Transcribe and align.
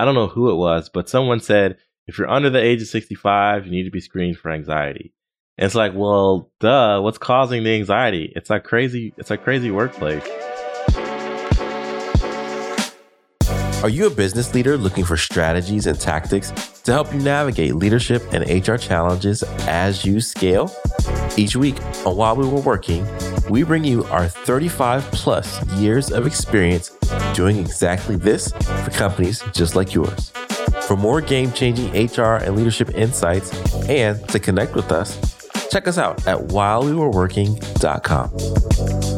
I 0.00 0.06
don't 0.06 0.14
know 0.14 0.28
who 0.28 0.50
it 0.50 0.54
was, 0.54 0.88
but 0.88 1.10
someone 1.10 1.40
said 1.40 1.76
if 2.06 2.16
you're 2.16 2.30
under 2.30 2.48
the 2.48 2.58
age 2.58 2.80
of 2.80 2.88
65, 2.88 3.66
you 3.66 3.70
need 3.70 3.82
to 3.82 3.90
be 3.90 4.00
screened 4.00 4.38
for 4.38 4.50
anxiety. 4.50 5.12
And 5.58 5.66
it's 5.66 5.74
like, 5.74 5.92
well, 5.94 6.50
duh, 6.58 7.02
what's 7.02 7.18
causing 7.18 7.64
the 7.64 7.74
anxiety? 7.74 8.32
It's 8.34 8.48
like 8.48 8.64
crazy, 8.64 9.12
it's 9.18 9.28
like 9.28 9.44
crazy 9.44 9.70
workplace. 9.70 10.24
Are 13.82 13.88
you 13.88 14.06
a 14.06 14.10
business 14.10 14.54
leader 14.54 14.76
looking 14.76 15.06
for 15.06 15.16
strategies 15.16 15.86
and 15.86 15.98
tactics 15.98 16.50
to 16.82 16.92
help 16.92 17.14
you 17.14 17.20
navigate 17.20 17.76
leadership 17.76 18.22
and 18.30 18.44
HR 18.44 18.76
challenges 18.76 19.42
as 19.66 20.04
you 20.04 20.20
scale? 20.20 20.70
Each 21.38 21.56
week 21.56 21.76
on 22.04 22.14
While 22.14 22.36
We 22.36 22.46
Were 22.46 22.60
Working, 22.60 23.08
we 23.48 23.62
bring 23.62 23.82
you 23.82 24.04
our 24.04 24.28
35 24.28 25.04
plus 25.12 25.66
years 25.76 26.12
of 26.12 26.26
experience 26.26 26.90
doing 27.32 27.56
exactly 27.56 28.16
this 28.16 28.52
for 28.52 28.90
companies 28.90 29.42
just 29.54 29.74
like 29.74 29.94
yours. 29.94 30.28
For 30.82 30.94
more 30.94 31.22
game 31.22 31.50
changing 31.50 31.90
HR 31.92 32.36
and 32.36 32.56
leadership 32.56 32.90
insights 32.90 33.50
and 33.88 34.28
to 34.28 34.38
connect 34.38 34.74
with 34.74 34.92
us, 34.92 35.18
check 35.70 35.88
us 35.88 35.96
out 35.96 36.26
at 36.26 36.36
whilewewereworking.com. 36.36 39.09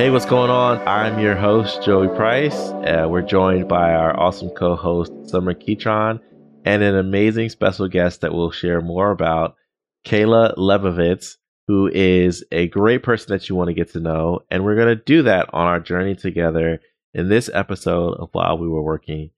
Hey, 0.00 0.08
what's 0.08 0.24
going 0.24 0.48
on? 0.48 0.78
I'm 0.88 1.18
your 1.18 1.36
host, 1.36 1.82
Joey 1.82 2.08
Price. 2.08 2.56
Uh, 2.56 3.06
we're 3.06 3.20
joined 3.20 3.68
by 3.68 3.92
our 3.92 4.18
awesome 4.18 4.48
co 4.48 4.74
host, 4.74 5.12
Sommer 5.26 5.52
Ketron, 5.52 6.20
and 6.64 6.82
an 6.82 6.96
amazing 6.96 7.50
special 7.50 7.86
guest 7.86 8.22
that 8.22 8.32
we'll 8.32 8.50
share 8.50 8.80
more 8.80 9.10
about, 9.10 9.56
Kayla 10.06 10.56
Lebovits, 10.56 11.36
who 11.68 11.90
is 11.92 12.42
a 12.50 12.68
great 12.68 13.02
person 13.02 13.34
that 13.34 13.50
you 13.50 13.54
want 13.54 13.68
to 13.68 13.74
get 13.74 13.92
to 13.92 14.00
know. 14.00 14.40
And 14.50 14.64
we're 14.64 14.74
going 14.74 14.96
to 14.96 15.04
do 15.04 15.24
that 15.24 15.50
on 15.52 15.66
our 15.66 15.80
journey 15.80 16.14
together 16.14 16.80
in 17.12 17.28
this 17.28 17.50
episode 17.52 18.14
of 18.14 18.30
While 18.32 18.56
We 18.56 18.68
Were 18.68 18.82
Working. 18.82 19.32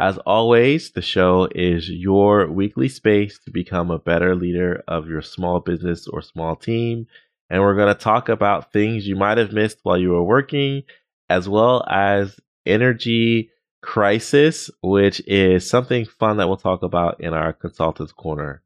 As 0.00 0.18
always, 0.18 0.90
the 0.90 1.00
show 1.00 1.48
is 1.54 1.88
your 1.88 2.50
weekly 2.50 2.88
space 2.88 3.38
to 3.44 3.52
become 3.52 3.92
a 3.92 4.00
better 4.00 4.34
leader 4.34 4.82
of 4.88 5.06
your 5.06 5.22
small 5.22 5.60
business 5.60 6.08
or 6.08 6.22
small 6.22 6.56
team 6.56 7.06
and 7.50 7.62
we're 7.62 7.76
going 7.76 7.94
to 7.94 8.00
talk 8.00 8.28
about 8.28 8.72
things 8.72 9.06
you 9.06 9.16
might 9.16 9.38
have 9.38 9.52
missed 9.52 9.78
while 9.82 9.98
you 9.98 10.10
were 10.10 10.24
working, 10.24 10.82
as 11.28 11.48
well 11.48 11.84
as 11.88 12.38
energy 12.66 13.50
crisis, 13.82 14.70
which 14.82 15.20
is 15.26 15.68
something 15.68 16.04
fun 16.04 16.36
that 16.38 16.48
we'll 16.48 16.56
talk 16.56 16.82
about 16.82 17.20
in 17.20 17.32
our 17.32 17.52
consultants 17.52 18.12
corner. 18.12 18.62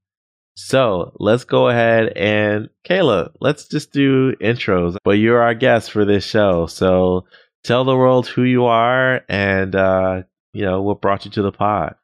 So 0.54 1.12
let's 1.18 1.44
go 1.44 1.68
ahead 1.68 2.12
and 2.14 2.68
Kayla, 2.84 3.32
let's 3.40 3.68
just 3.68 3.92
do 3.92 4.34
intros. 4.36 4.96
But 5.04 5.12
you're 5.12 5.40
our 5.40 5.54
guest 5.54 5.90
for 5.90 6.04
this 6.04 6.24
show. 6.24 6.66
So 6.66 7.26
tell 7.64 7.84
the 7.84 7.96
world 7.96 8.26
who 8.26 8.42
you 8.42 8.66
are 8.66 9.24
and, 9.28 9.74
uh, 9.74 10.22
you 10.52 10.64
know, 10.64 10.82
what 10.82 11.00
brought 11.00 11.24
you 11.24 11.30
to 11.32 11.42
the 11.42 11.52
pod. 11.52 11.94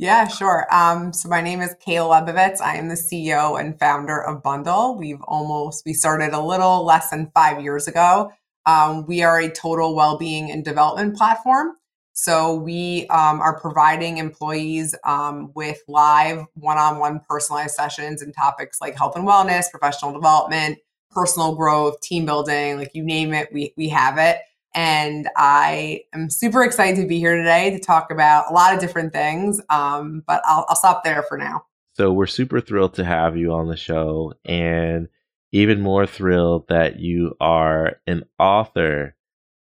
Yeah, 0.00 0.28
sure. 0.28 0.66
Um, 0.74 1.12
so 1.12 1.28
my 1.28 1.42
name 1.42 1.60
is 1.60 1.74
Kayla 1.86 2.26
Lebovits. 2.26 2.62
I 2.62 2.76
am 2.76 2.88
the 2.88 2.94
CEO 2.94 3.60
and 3.60 3.78
founder 3.78 4.18
of 4.18 4.42
Bundle. 4.42 4.96
We've 4.96 5.20
almost 5.24 5.84
we 5.84 5.92
started 5.92 6.32
a 6.32 6.40
little 6.40 6.86
less 6.86 7.10
than 7.10 7.30
five 7.34 7.62
years 7.62 7.86
ago. 7.86 8.32
Um, 8.64 9.04
we 9.04 9.22
are 9.22 9.38
a 9.38 9.50
total 9.50 9.94
well-being 9.94 10.50
and 10.50 10.64
development 10.64 11.16
platform. 11.18 11.72
So 12.14 12.54
we 12.54 13.08
um, 13.08 13.42
are 13.42 13.60
providing 13.60 14.16
employees 14.16 14.94
um, 15.04 15.52
with 15.54 15.82
live 15.86 16.46
one-on-one 16.54 17.20
personalized 17.28 17.74
sessions 17.74 18.22
and 18.22 18.34
topics 18.34 18.80
like 18.80 18.96
health 18.96 19.16
and 19.16 19.28
wellness, 19.28 19.70
professional 19.70 20.14
development, 20.14 20.78
personal 21.10 21.54
growth, 21.54 22.00
team 22.00 22.24
building, 22.24 22.78
like 22.78 22.94
you 22.94 23.02
name 23.04 23.34
it, 23.34 23.52
we 23.52 23.74
we 23.76 23.90
have 23.90 24.16
it. 24.16 24.38
And 24.74 25.28
I 25.36 26.02
am 26.12 26.30
super 26.30 26.62
excited 26.62 27.00
to 27.00 27.06
be 27.06 27.18
here 27.18 27.36
today 27.36 27.70
to 27.70 27.78
talk 27.78 28.10
about 28.10 28.50
a 28.50 28.54
lot 28.54 28.72
of 28.72 28.80
different 28.80 29.12
things. 29.12 29.60
Um, 29.68 30.22
but 30.26 30.42
I'll, 30.46 30.64
I'll 30.68 30.76
stop 30.76 31.02
there 31.04 31.22
for 31.24 31.36
now. 31.36 31.64
So 31.94 32.12
we're 32.12 32.26
super 32.26 32.60
thrilled 32.60 32.94
to 32.94 33.04
have 33.04 33.36
you 33.36 33.52
on 33.52 33.68
the 33.68 33.76
show, 33.76 34.32
and 34.44 35.08
even 35.52 35.80
more 35.80 36.06
thrilled 36.06 36.68
that 36.68 37.00
you 37.00 37.36
are 37.40 37.96
an 38.06 38.24
author. 38.38 39.16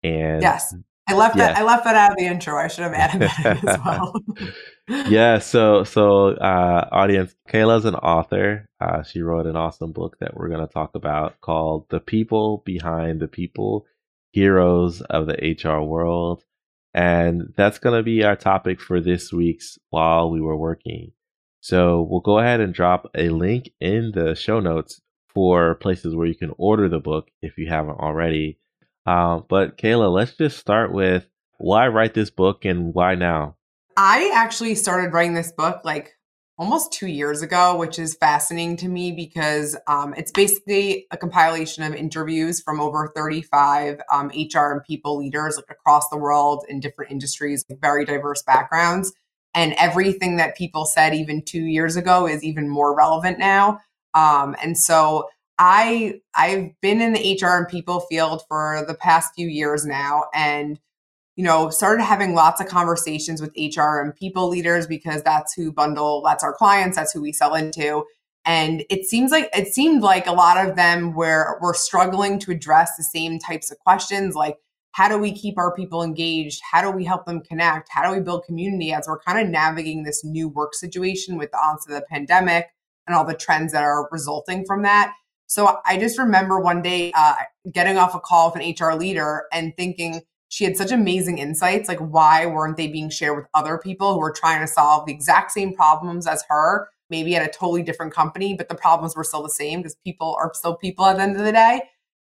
And 0.03 0.41
yes, 0.41 0.73
I 1.07 1.13
left 1.13 1.37
yeah. 1.37 1.53
that. 1.53 1.57
I 1.57 1.63
left 1.63 1.83
that 1.83 1.95
out 1.95 2.11
of 2.11 2.17
the 2.17 2.25
intro. 2.25 2.57
I 2.57 2.67
should 2.67 2.83
have 2.83 2.93
added 2.93 3.21
that 3.21 3.63
as 3.63 3.79
well. 3.85 4.15
yeah. 5.07 5.39
So, 5.45 5.83
so 5.83 6.29
uh, 6.29 6.89
audience, 6.91 7.35
Kayla's 7.47 7.85
an 7.85 7.95
author. 7.95 8.67
Uh, 8.81 9.03
she 9.03 9.21
wrote 9.21 9.45
an 9.45 9.55
awesome 9.55 9.91
book 9.91 10.17
that 10.19 10.35
we're 10.35 10.49
going 10.49 10.65
to 10.65 10.73
talk 10.73 10.95
about 10.95 11.39
called 11.41 11.85
"The 11.89 11.99
People 11.99 12.63
Behind 12.65 13.19
the 13.19 13.27
People." 13.27 13.85
Heroes 14.35 14.99
of 15.01 15.27
the 15.27 15.55
HR 15.63 15.81
world. 15.81 16.43
And 16.93 17.53
that's 17.55 17.79
going 17.79 17.97
to 17.97 18.03
be 18.03 18.23
our 18.23 18.35
topic 18.35 18.81
for 18.81 18.99
this 18.99 19.31
week's 19.31 19.77
While 19.89 20.29
We 20.29 20.41
Were 20.41 20.57
Working. 20.57 21.13
So 21.61 22.05
we'll 22.09 22.19
go 22.19 22.39
ahead 22.39 22.59
and 22.59 22.73
drop 22.73 23.09
a 23.15 23.29
link 23.29 23.71
in 23.79 24.11
the 24.13 24.35
show 24.35 24.59
notes 24.59 25.01
for 25.33 25.75
places 25.75 26.15
where 26.15 26.27
you 26.27 26.35
can 26.35 26.51
order 26.57 26.89
the 26.89 26.99
book 26.99 27.29
if 27.41 27.57
you 27.57 27.67
haven't 27.69 27.99
already. 27.99 28.59
Uh, 29.05 29.39
but 29.49 29.77
Kayla, 29.77 30.13
let's 30.13 30.33
just 30.35 30.57
start 30.57 30.93
with 30.93 31.27
why 31.57 31.87
write 31.87 32.13
this 32.13 32.29
book 32.29 32.65
and 32.65 32.93
why 32.93 33.15
now? 33.15 33.55
I 33.95 34.31
actually 34.35 34.75
started 34.75 35.13
writing 35.13 35.33
this 35.33 35.53
book 35.53 35.81
like 35.85 36.14
almost 36.57 36.93
two 36.93 37.07
years 37.07 37.41
ago, 37.41 37.75
which 37.75 37.99
is 37.99 38.15
fascinating 38.15 38.77
to 38.77 38.87
me 38.87 39.11
because 39.11 39.75
um, 39.87 40.13
it's 40.15 40.31
basically 40.31 41.05
a 41.11 41.17
compilation 41.17 41.83
of 41.83 41.93
interviews 41.93 42.61
from 42.61 42.79
over 42.79 43.11
35 43.15 43.99
um, 44.11 44.27
HR 44.27 44.71
and 44.71 44.83
people 44.83 45.17
leaders 45.17 45.57
like, 45.57 45.65
across 45.69 46.07
the 46.09 46.17
world 46.17 46.65
in 46.69 46.79
different 46.79 47.11
industries, 47.11 47.65
very 47.81 48.05
diverse 48.05 48.41
backgrounds. 48.43 49.13
And 49.53 49.73
everything 49.77 50.37
that 50.37 50.57
people 50.57 50.85
said 50.85 51.13
even 51.13 51.41
two 51.43 51.63
years 51.63 51.95
ago 51.95 52.27
is 52.27 52.43
even 52.43 52.69
more 52.69 52.95
relevant 52.95 53.39
now. 53.39 53.79
Um, 54.13 54.55
and 54.61 54.77
so 54.77 55.27
I 55.57 56.19
I've 56.33 56.71
been 56.81 57.01
in 57.01 57.13
the 57.13 57.39
HR 57.41 57.57
and 57.57 57.67
people 57.67 58.01
field 58.01 58.43
for 58.47 58.83
the 58.87 58.95
past 58.95 59.33
few 59.35 59.47
years 59.47 59.85
now, 59.85 60.25
and 60.33 60.79
you 61.35 61.43
know, 61.43 61.69
started 61.69 62.03
having 62.03 62.33
lots 62.33 62.61
of 62.61 62.67
conversations 62.67 63.41
with 63.41 63.55
HR 63.57 63.99
and 63.99 64.15
people 64.15 64.47
leaders 64.47 64.87
because 64.87 65.21
that's 65.23 65.53
who 65.53 65.71
bundle, 65.71 66.21
that's 66.21 66.43
our 66.43 66.53
clients, 66.53 66.97
that's 66.97 67.11
who 67.11 67.21
we 67.21 67.33
sell 67.33 67.55
into. 67.55 68.03
And 68.45 68.83
it 68.89 69.05
seems 69.05 69.31
like 69.31 69.49
it 69.53 69.73
seemed 69.73 70.01
like 70.01 70.27
a 70.27 70.31
lot 70.31 70.63
of 70.63 70.75
them 70.75 71.13
were 71.13 71.57
were 71.61 71.73
struggling 71.73 72.39
to 72.39 72.51
address 72.51 72.95
the 72.95 73.03
same 73.03 73.39
types 73.39 73.71
of 73.71 73.79
questions 73.79 74.35
like 74.35 74.57
how 74.95 75.09
do 75.09 75.17
we 75.17 75.33
keep 75.33 75.57
our 75.57 75.75
people 75.75 76.01
engaged? 76.03 76.61
How 76.71 76.81
do 76.81 76.89
we 76.89 77.03
help 77.03 77.25
them 77.25 77.41
connect? 77.41 77.89
How 77.91 78.07
do 78.07 78.15
we 78.15 78.23
build 78.23 78.45
community 78.45 78.93
as 78.93 79.09
we're 79.09 79.19
kind 79.19 79.37
of 79.45 79.51
navigating 79.51 80.03
this 80.03 80.23
new 80.23 80.47
work 80.47 80.73
situation 80.73 81.37
with 81.37 81.51
the 81.51 81.57
onset 81.57 81.93
of 81.93 81.99
the 81.99 82.07
pandemic 82.09 82.69
and 83.05 83.13
all 83.13 83.25
the 83.25 83.33
trends 83.33 83.73
that 83.73 83.83
are 83.83 84.07
resulting 84.09 84.63
from 84.65 84.83
that? 84.83 85.13
So 85.47 85.79
I 85.85 85.97
just 85.97 86.17
remember 86.17 86.61
one 86.61 86.81
day 86.81 87.11
uh, 87.13 87.35
getting 87.73 87.97
off 87.97 88.15
a 88.15 88.21
call 88.21 88.53
with 88.53 88.63
an 88.63 88.73
HR 88.79 88.97
leader 88.97 89.47
and 89.51 89.75
thinking, 89.75 90.21
she 90.55 90.63
had 90.63 90.77
such 90.77 90.93
amazing 90.93 91.37
insights. 91.37 91.89
Like, 91.89 91.99
why 91.99 92.45
weren't 92.45 92.77
they 92.77 92.87
being 92.87 93.09
shared 93.09 93.35
with 93.35 93.45
other 93.53 93.77
people 93.77 94.13
who 94.13 94.19
were 94.19 94.31
trying 94.31 94.61
to 94.61 94.67
solve 94.67 95.05
the 95.05 95.11
exact 95.11 95.51
same 95.51 95.73
problems 95.73 96.25
as 96.25 96.45
her, 96.47 96.87
maybe 97.09 97.35
at 97.35 97.45
a 97.45 97.51
totally 97.51 97.83
different 97.83 98.13
company, 98.13 98.55
but 98.55 98.69
the 98.69 98.75
problems 98.75 99.17
were 99.17 99.25
still 99.25 99.43
the 99.43 99.49
same 99.49 99.79
because 99.79 99.95
people 99.95 100.37
are 100.39 100.53
still 100.53 100.77
people 100.77 101.05
at 101.07 101.17
the 101.17 101.23
end 101.23 101.35
of 101.35 101.43
the 101.43 101.51
day. 101.51 101.81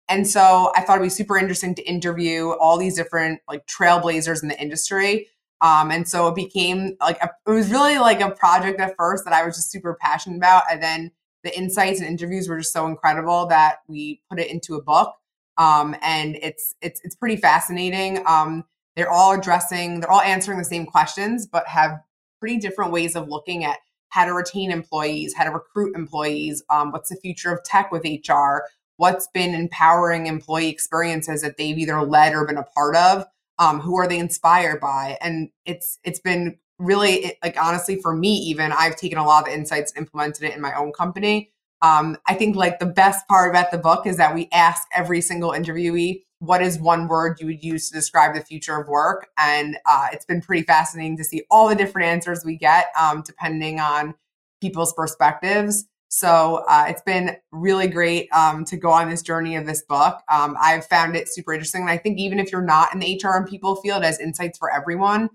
And 0.07 0.25
so 0.25 0.71
I 0.77 0.81
thought 0.81 0.95
it'd 0.95 1.07
be 1.07 1.09
super 1.09 1.37
interesting 1.37 1.75
to 1.75 1.81
interview 1.83 2.51
all 2.51 2.77
these 2.77 2.95
different 2.95 3.41
like 3.49 3.67
trailblazers 3.67 4.41
in 4.41 4.47
the 4.47 4.61
industry. 4.61 5.27
Um, 5.59 5.91
and 5.91 6.07
so 6.07 6.29
it 6.29 6.35
became 6.35 6.95
like 7.01 7.21
a, 7.21 7.29
it 7.47 7.51
was 7.51 7.69
really 7.69 7.97
like 7.97 8.21
a 8.21 8.31
project 8.31 8.79
at 8.79 8.95
first 8.97 9.25
that 9.25 9.33
I 9.33 9.45
was 9.45 9.57
just 9.57 9.71
super 9.71 9.97
passionate 9.99 10.37
about, 10.37 10.63
and 10.71 10.81
then 10.81 11.11
the 11.43 11.53
insights 11.57 11.99
and 11.99 12.07
interviews 12.07 12.47
were 12.47 12.59
just 12.59 12.71
so 12.71 12.85
incredible 12.87 13.47
that 13.47 13.79
we 13.89 14.21
put 14.29 14.39
it 14.39 14.49
into 14.49 14.75
a 14.75 14.81
book 14.81 15.13
um, 15.57 15.95
and 16.01 16.37
it's 16.41 16.75
it's 16.81 17.01
it's 17.03 17.15
pretty 17.15 17.37
fascinating. 17.37 18.23
Um, 18.25 18.63
they're 18.95 19.11
all 19.11 19.33
addressing, 19.33 19.99
they're 19.99 20.11
all 20.11 20.21
answering 20.21 20.57
the 20.57 20.65
same 20.65 20.85
questions, 20.85 21.47
but 21.47 21.67
have 21.67 21.99
pretty 22.39 22.57
different 22.57 22.91
ways 22.91 23.15
of 23.15 23.29
looking 23.29 23.63
at 23.63 23.77
how 24.09 24.25
to 24.25 24.33
retain 24.33 24.71
employees, 24.71 25.33
how 25.33 25.45
to 25.45 25.51
recruit 25.51 25.95
employees, 25.95 26.61
um, 26.69 26.91
what's 26.91 27.09
the 27.09 27.15
future 27.15 27.53
of 27.53 27.63
tech 27.63 27.91
with 27.91 28.03
HR, 28.03 28.63
what's 28.97 29.27
been 29.33 29.53
empowering 29.53 30.27
employee 30.27 30.67
experiences 30.67 31.41
that 31.41 31.55
they've 31.57 31.77
either 31.77 32.01
led 32.01 32.33
or 32.33 32.45
been 32.45 32.57
a 32.57 32.63
part 32.63 32.95
of, 32.95 33.25
um, 33.59 33.79
who 33.79 33.97
are 33.97 34.07
they 34.07 34.19
inspired 34.19 34.81
by, 34.81 35.17
and 35.21 35.49
it's 35.65 35.99
it's 36.03 36.19
been 36.19 36.57
really 36.79 37.37
like 37.43 37.55
honestly 37.61 37.95
for 38.01 38.15
me 38.15 38.33
even 38.33 38.71
I've 38.71 38.95
taken 38.95 39.19
a 39.19 39.25
lot 39.25 39.47
of 39.47 39.53
insights 39.53 39.93
implemented 39.95 40.43
it 40.43 40.55
in 40.55 40.61
my 40.61 40.73
own 40.73 40.91
company 40.91 41.51
um, 41.81 42.17
I 42.27 42.35
think 42.35 42.55
like 42.55 42.79
the 42.79 42.85
best 42.85 43.27
part 43.27 43.49
about 43.49 43.71
the 43.71 43.77
book 43.77 44.05
is 44.05 44.17
that 44.17 44.35
we 44.35 44.49
ask 44.51 44.87
every 44.95 45.21
single 45.21 45.51
interviewee 45.51 46.23
what 46.39 46.61
is 46.61 46.79
one 46.79 47.07
word 47.07 47.39
you 47.39 47.45
would 47.45 47.63
use 47.63 47.89
to 47.89 47.93
describe 47.93 48.33
the 48.33 48.41
future 48.41 48.75
of 48.75 48.87
work, 48.87 49.29
and 49.37 49.77
uh, 49.85 50.07
it's 50.11 50.25
been 50.25 50.41
pretty 50.41 50.63
fascinating 50.63 51.15
to 51.17 51.23
see 51.23 51.43
all 51.51 51.69
the 51.69 51.75
different 51.75 52.07
answers 52.07 52.43
we 52.43 52.57
get 52.57 52.87
um, 52.99 53.21
depending 53.25 53.79
on 53.79 54.15
people's 54.59 54.93
perspectives. 54.93 55.85
So 56.09 56.65
uh, 56.67 56.85
it's 56.89 57.01
been 57.03 57.37
really 57.51 57.87
great 57.87 58.27
um, 58.33 58.65
to 58.65 58.75
go 58.75 58.91
on 58.91 59.09
this 59.09 59.21
journey 59.21 59.55
of 59.55 59.65
this 59.65 59.81
book. 59.83 60.19
Um, 60.31 60.57
I've 60.59 60.85
found 60.85 61.15
it 61.15 61.29
super 61.29 61.53
interesting. 61.53 61.81
And 61.81 61.89
I 61.89 61.97
think 61.97 62.19
even 62.19 62.37
if 62.37 62.51
you're 62.51 62.61
not 62.61 62.93
in 62.93 62.99
the 62.99 63.19
HR 63.23 63.37
and 63.37 63.47
people 63.47 63.77
field, 63.77 64.03
as 64.03 64.19
insights 64.19 64.57
for 64.57 64.71
everyone. 64.71 65.29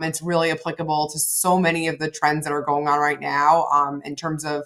It's 0.00 0.20
really 0.20 0.50
applicable 0.50 1.08
to 1.10 1.18
so 1.18 1.58
many 1.58 1.88
of 1.88 1.98
the 1.98 2.10
trends 2.10 2.44
that 2.44 2.52
are 2.52 2.60
going 2.60 2.86
on 2.86 2.98
right 2.98 3.20
now 3.20 3.66
um, 3.68 4.02
in 4.04 4.14
terms 4.14 4.44
of 4.44 4.64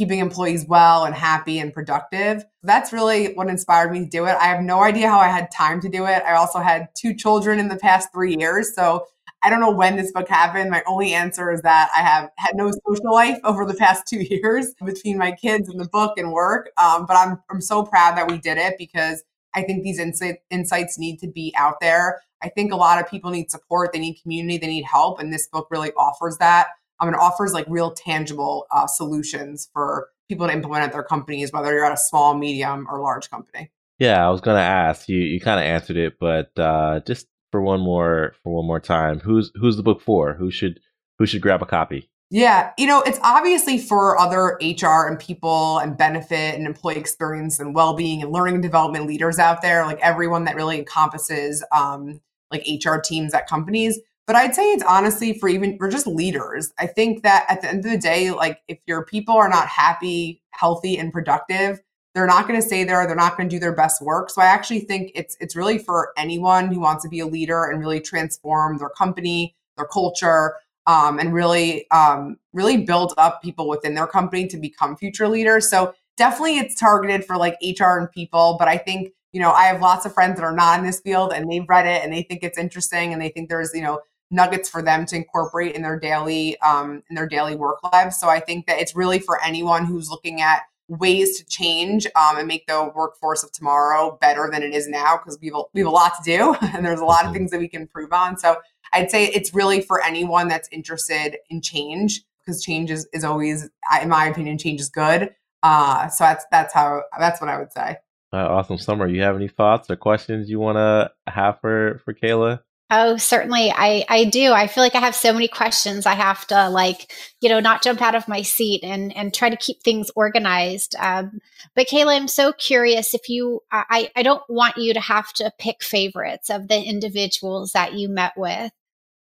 keeping 0.00 0.18
employees 0.18 0.64
well 0.66 1.04
and 1.04 1.14
happy 1.14 1.58
and 1.58 1.74
productive. 1.74 2.42
That's 2.62 2.90
really 2.90 3.34
what 3.34 3.48
inspired 3.48 3.92
me 3.92 3.98
to 3.98 4.06
do 4.06 4.24
it. 4.24 4.34
I 4.40 4.46
have 4.46 4.62
no 4.62 4.80
idea 4.80 5.10
how 5.10 5.18
I 5.18 5.28
had 5.28 5.50
time 5.50 5.78
to 5.82 5.90
do 5.90 6.06
it. 6.06 6.22
I 6.22 6.36
also 6.36 6.58
had 6.58 6.88
two 6.96 7.14
children 7.14 7.58
in 7.58 7.68
the 7.68 7.76
past 7.76 8.08
three 8.10 8.34
years. 8.34 8.74
So 8.74 9.04
I 9.42 9.50
don't 9.50 9.60
know 9.60 9.70
when 9.70 9.96
this 9.96 10.10
book 10.10 10.26
happened. 10.26 10.70
My 10.70 10.82
only 10.86 11.12
answer 11.12 11.52
is 11.52 11.60
that 11.62 11.90
I 11.94 12.00
have 12.00 12.30
had 12.38 12.56
no 12.56 12.72
social 12.88 13.12
life 13.12 13.38
over 13.44 13.66
the 13.66 13.74
past 13.74 14.06
two 14.06 14.22
years 14.22 14.72
between 14.82 15.18
my 15.18 15.32
kids 15.32 15.68
and 15.68 15.78
the 15.78 15.88
book 15.88 16.16
and 16.16 16.32
work. 16.32 16.70
Um, 16.78 17.04
but 17.04 17.18
I'm, 17.18 17.38
I'm 17.50 17.60
so 17.60 17.82
proud 17.82 18.16
that 18.16 18.26
we 18.26 18.38
did 18.38 18.56
it 18.56 18.76
because 18.78 19.22
I 19.52 19.64
think 19.64 19.84
these 19.84 19.98
insight, 19.98 20.36
insights 20.48 20.98
need 20.98 21.18
to 21.18 21.28
be 21.28 21.52
out 21.58 21.74
there. 21.82 22.22
I 22.42 22.48
think 22.48 22.72
a 22.72 22.76
lot 22.76 22.98
of 22.98 23.10
people 23.10 23.30
need 23.30 23.50
support, 23.50 23.92
they 23.92 23.98
need 23.98 24.14
community, 24.22 24.56
they 24.56 24.66
need 24.66 24.84
help. 24.84 25.20
And 25.20 25.30
this 25.30 25.46
book 25.46 25.68
really 25.70 25.92
offers 25.92 26.38
that. 26.38 26.68
Um, 27.00 27.08
it 27.08 27.16
offers 27.16 27.52
like 27.52 27.66
real 27.68 27.92
tangible 27.92 28.66
uh, 28.70 28.86
solutions 28.86 29.68
for 29.72 30.08
people 30.28 30.46
to 30.46 30.52
implement 30.52 30.84
at 30.84 30.92
their 30.92 31.02
companies, 31.02 31.52
whether 31.52 31.72
you're 31.72 31.84
at 31.84 31.92
a 31.92 31.96
small, 31.96 32.34
medium, 32.34 32.86
or 32.90 33.00
large 33.00 33.30
company. 33.30 33.70
Yeah, 33.98 34.26
I 34.26 34.30
was 34.30 34.40
going 34.40 34.56
to 34.56 34.62
ask 34.62 35.08
you. 35.08 35.18
You 35.18 35.40
kind 35.40 35.60
of 35.60 35.66
answered 35.66 35.96
it, 35.96 36.18
but 36.18 36.50
uh, 36.58 37.00
just 37.06 37.26
for 37.50 37.60
one 37.60 37.80
more 37.80 38.34
for 38.42 38.52
one 38.52 38.66
more 38.66 38.80
time. 38.80 39.20
Who's 39.20 39.50
who's 39.54 39.76
the 39.76 39.82
book 39.82 40.00
for? 40.00 40.34
Who 40.34 40.50
should 40.50 40.80
who 41.18 41.26
should 41.26 41.42
grab 41.42 41.62
a 41.62 41.66
copy? 41.66 42.08
Yeah, 42.32 42.70
you 42.78 42.86
know, 42.86 43.02
it's 43.02 43.18
obviously 43.24 43.76
for 43.76 44.16
other 44.16 44.56
HR 44.62 45.08
and 45.08 45.18
people 45.18 45.78
and 45.78 45.98
benefit 45.98 46.54
and 46.54 46.64
employee 46.64 46.96
experience 46.96 47.58
and 47.58 47.74
well-being 47.74 48.22
and 48.22 48.30
learning 48.30 48.54
and 48.54 48.62
development 48.62 49.08
leaders 49.08 49.40
out 49.40 49.62
there, 49.62 49.84
like 49.84 49.98
everyone 50.00 50.44
that 50.44 50.54
really 50.54 50.78
encompasses 50.78 51.64
um, 51.76 52.20
like 52.52 52.64
HR 52.68 52.98
teams 52.98 53.34
at 53.34 53.48
companies. 53.48 53.98
But 54.30 54.36
I'd 54.36 54.54
say 54.54 54.70
it's 54.70 54.84
honestly 54.84 55.36
for 55.36 55.48
even 55.48 55.76
for 55.76 55.88
just 55.88 56.06
leaders. 56.06 56.72
I 56.78 56.86
think 56.86 57.24
that 57.24 57.46
at 57.48 57.62
the 57.62 57.68
end 57.68 57.84
of 57.84 57.90
the 57.90 57.98
day, 57.98 58.30
like 58.30 58.62
if 58.68 58.78
your 58.86 59.04
people 59.04 59.34
are 59.34 59.48
not 59.48 59.66
happy, 59.66 60.40
healthy, 60.52 60.96
and 60.96 61.12
productive, 61.12 61.80
they're 62.14 62.28
not 62.28 62.46
going 62.46 62.60
to 62.60 62.64
stay 62.64 62.84
there 62.84 63.04
they're 63.08 63.16
not 63.16 63.36
going 63.36 63.48
to 63.48 63.56
do 63.56 63.58
their 63.58 63.74
best 63.74 64.02
work 64.02 64.30
so 64.30 64.42
i 64.42 64.44
actually 64.44 64.80
think 64.80 65.12
it's 65.14 65.36
it's 65.40 65.54
really 65.54 65.78
for 65.78 66.12
anyone 66.16 66.66
who 66.66 66.80
wants 66.80 67.04
to 67.04 67.08
be 67.08 67.20
a 67.20 67.26
leader 67.26 67.66
and 67.66 67.78
really 67.80 68.00
transform 68.00 68.78
their 68.78 68.88
company 68.88 69.54
their 69.76 69.86
culture 69.86 70.56
um, 70.88 71.20
and 71.20 71.32
really 71.32 71.88
um, 71.92 72.36
really 72.52 72.78
build 72.78 73.14
up 73.16 73.40
people 73.42 73.68
within 73.68 73.94
their 73.94 74.08
company 74.08 74.48
to 74.48 74.56
become 74.56 74.96
future 74.96 75.28
leaders 75.28 75.70
so 75.70 75.94
definitely 76.16 76.58
it's 76.58 76.74
targeted 76.74 77.24
for 77.24 77.36
like 77.36 77.56
hr 77.78 77.98
and 77.98 78.10
people 78.10 78.56
but 78.58 78.66
i 78.66 78.76
think 78.76 79.12
you 79.32 79.40
know 79.40 79.52
i 79.52 79.64
have 79.64 79.80
lots 79.80 80.04
of 80.04 80.12
friends 80.12 80.36
that 80.36 80.44
are 80.44 80.54
not 80.54 80.80
in 80.80 80.84
this 80.84 81.00
field 81.00 81.32
and 81.32 81.48
they've 81.48 81.68
read 81.68 81.86
it 81.86 82.02
and 82.02 82.12
they 82.12 82.22
think 82.22 82.42
it's 82.42 82.58
interesting 82.58 83.12
and 83.12 83.22
they 83.22 83.28
think 83.28 83.48
there's 83.48 83.72
you 83.72 83.82
know 83.82 84.00
nuggets 84.30 84.68
for 84.68 84.82
them 84.82 85.04
to 85.06 85.16
incorporate 85.16 85.74
in 85.74 85.82
their 85.82 85.98
daily 85.98 86.58
um, 86.60 87.02
in 87.10 87.16
their 87.16 87.28
daily 87.28 87.56
work 87.56 87.78
lives 87.92 88.18
so 88.18 88.28
i 88.28 88.40
think 88.40 88.66
that 88.66 88.78
it's 88.78 88.94
really 88.94 89.18
for 89.18 89.42
anyone 89.42 89.84
who's 89.84 90.10
looking 90.10 90.40
at 90.40 90.62
ways 90.90 91.38
to 91.38 91.46
change 91.46 92.06
um, 92.16 92.36
and 92.36 92.48
make 92.48 92.66
the 92.66 92.92
workforce 92.94 93.44
of 93.44 93.52
tomorrow 93.52 94.18
better 94.20 94.48
than 94.50 94.62
it 94.62 94.74
is 94.74 94.88
now 94.88 95.16
because 95.16 95.38
we, 95.40 95.52
we 95.72 95.80
have 95.80 95.86
a 95.86 95.90
lot 95.90 96.12
to 96.16 96.22
do 96.24 96.54
and 96.74 96.84
there's 96.84 97.00
a 97.00 97.04
lot 97.04 97.20
of 97.20 97.26
mm-hmm. 97.26 97.34
things 97.34 97.50
that 97.52 97.60
we 97.60 97.68
can 97.68 97.82
improve 97.82 98.12
on. 98.12 98.36
So 98.36 98.56
I'd 98.92 99.10
say 99.10 99.26
it's 99.26 99.54
really 99.54 99.80
for 99.80 100.02
anyone 100.02 100.48
that's 100.48 100.68
interested 100.72 101.36
in 101.48 101.62
change 101.62 102.22
because 102.40 102.62
change 102.62 102.90
is, 102.90 103.06
is 103.12 103.22
always, 103.22 103.70
in 104.02 104.08
my 104.08 104.26
opinion, 104.26 104.58
change 104.58 104.80
is 104.80 104.88
good. 104.88 105.30
Uh, 105.62 106.08
so 106.08 106.24
that's 106.24 106.44
that's 106.50 106.72
how 106.72 107.02
that's 107.18 107.40
what 107.40 107.50
I 107.50 107.58
would 107.58 107.70
say. 107.70 107.96
Uh, 108.32 108.48
awesome, 108.48 108.78
Sommer. 108.78 109.06
You 109.06 109.20
have 109.22 109.36
any 109.36 109.48
thoughts 109.48 109.90
or 109.90 109.96
questions 109.96 110.48
you 110.48 110.58
want 110.58 110.76
to 110.76 111.10
have 111.30 111.60
for 111.60 112.00
for 112.04 112.14
Kayla? 112.14 112.60
Oh, 112.92 113.16
certainly. 113.18 113.72
I, 113.72 114.04
I 114.08 114.24
do. 114.24 114.52
I 114.52 114.66
feel 114.66 114.82
like 114.82 114.96
I 114.96 115.00
have 115.00 115.14
so 115.14 115.32
many 115.32 115.46
questions. 115.46 116.06
I 116.06 116.14
have 116.14 116.44
to 116.48 116.68
like, 116.68 117.12
you 117.40 117.48
know, 117.48 117.60
not 117.60 117.82
jump 117.82 118.02
out 118.02 118.16
of 118.16 118.26
my 118.26 118.42
seat 118.42 118.82
and, 118.82 119.16
and 119.16 119.32
try 119.32 119.48
to 119.48 119.56
keep 119.56 119.82
things 119.82 120.10
organized. 120.16 120.96
Um, 120.98 121.40
but 121.76 121.86
Kayla, 121.86 122.16
I'm 122.16 122.26
so 122.26 122.52
curious 122.52 123.14
if 123.14 123.28
you, 123.28 123.60
I, 123.70 124.10
I 124.16 124.24
don't 124.24 124.42
want 124.48 124.76
you 124.76 124.92
to 124.92 125.00
have 125.00 125.32
to 125.34 125.52
pick 125.56 125.84
favorites 125.84 126.50
of 126.50 126.66
the 126.66 126.82
individuals 126.82 127.72
that 127.72 127.94
you 127.94 128.08
met 128.08 128.32
with, 128.36 128.72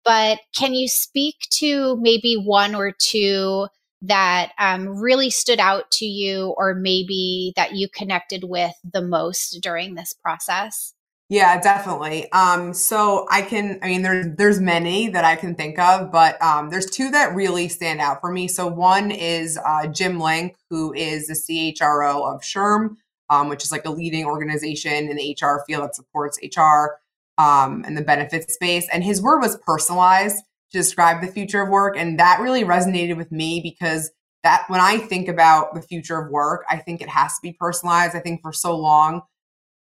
but 0.05 0.41
can 0.57 0.75
you 0.75 0.89
speak 0.89 1.37
to 1.53 1.97
maybe 2.01 2.35
one 2.35 2.75
or 2.75 2.91
two 2.91 3.69
that 4.03 4.51
um, 4.59 4.89
really 5.01 5.31
stood 5.31 5.61
out 5.61 5.89
to 5.93 6.05
you 6.05 6.53
or 6.57 6.75
maybe 6.75 7.53
that 7.55 7.75
you 7.75 7.89
connected 7.89 8.43
with 8.43 8.75
the 8.83 9.03
most 9.03 9.61
during 9.61 9.95
this 9.95 10.13
process? 10.13 10.95
Yeah, 11.33 11.59
definitely. 11.63 12.31
Um, 12.33 12.75
so 12.75 13.27
I 13.31 13.41
can, 13.41 13.79
I 13.83 13.87
mean, 13.87 14.03
there's 14.03 14.27
there's 14.37 14.61
many 14.61 15.09
that 15.09 15.25
I 15.25 15.35
can 15.35 15.55
think 15.55 15.79
of, 15.79 16.13
but 16.13 16.41
um, 16.43 16.69
there's 16.69 16.85
two 16.85 17.11
that 17.13 17.35
really 17.35 17.69
stand 17.69 18.03
out 18.03 18.21
for 18.21 18.31
me. 18.31 18.49
So 18.49 18.67
one 18.67 19.11
is 19.11 19.59
uh, 19.65 19.87
Jim 19.87 20.21
Link, 20.21 20.57
who 20.69 20.93
is 20.93 21.29
the 21.29 21.33
CHRO 21.33 22.35
of 22.35 22.43
SHRM, 22.43 22.97
um, 23.31 23.49
which 23.49 23.65
is 23.65 23.73
like 23.73 23.87
a 23.87 23.91
leading 23.91 24.27
organization 24.27 25.09
in 25.09 25.17
the 25.17 25.35
HR 25.41 25.65
field 25.67 25.85
that 25.85 25.95
supports 25.95 26.39
HR 26.43 26.99
um, 27.43 27.83
and 27.87 27.97
the 27.97 28.03
benefits 28.03 28.53
space. 28.53 28.87
And 28.93 29.03
his 29.03 29.23
word 29.23 29.41
was 29.41 29.57
personalized 29.67 30.37
to 30.37 30.79
describe 30.79 31.23
the 31.23 31.33
future 31.33 31.63
of 31.63 31.71
work, 31.71 31.97
and 31.97 32.19
that 32.21 32.41
really 32.43 32.63
resonated 32.63 33.17
with 33.17 33.33
me 33.33 33.63
because 33.63 34.11
that 34.43 34.65
when 34.69 34.81
I 34.81 34.99
think 34.99 35.29
about 35.29 35.75
the 35.75 35.81
future 35.81 36.19
of 36.19 36.31
work, 36.31 36.67
I 36.69 36.77
think 36.77 37.01
it 37.01 37.09
has 37.09 37.37
to 37.37 37.41
be 37.43 37.55
personalized. 37.59 38.15
I 38.15 38.21
think 38.21 38.43
for 38.43 38.53
so 38.53 38.77
long 38.77 39.23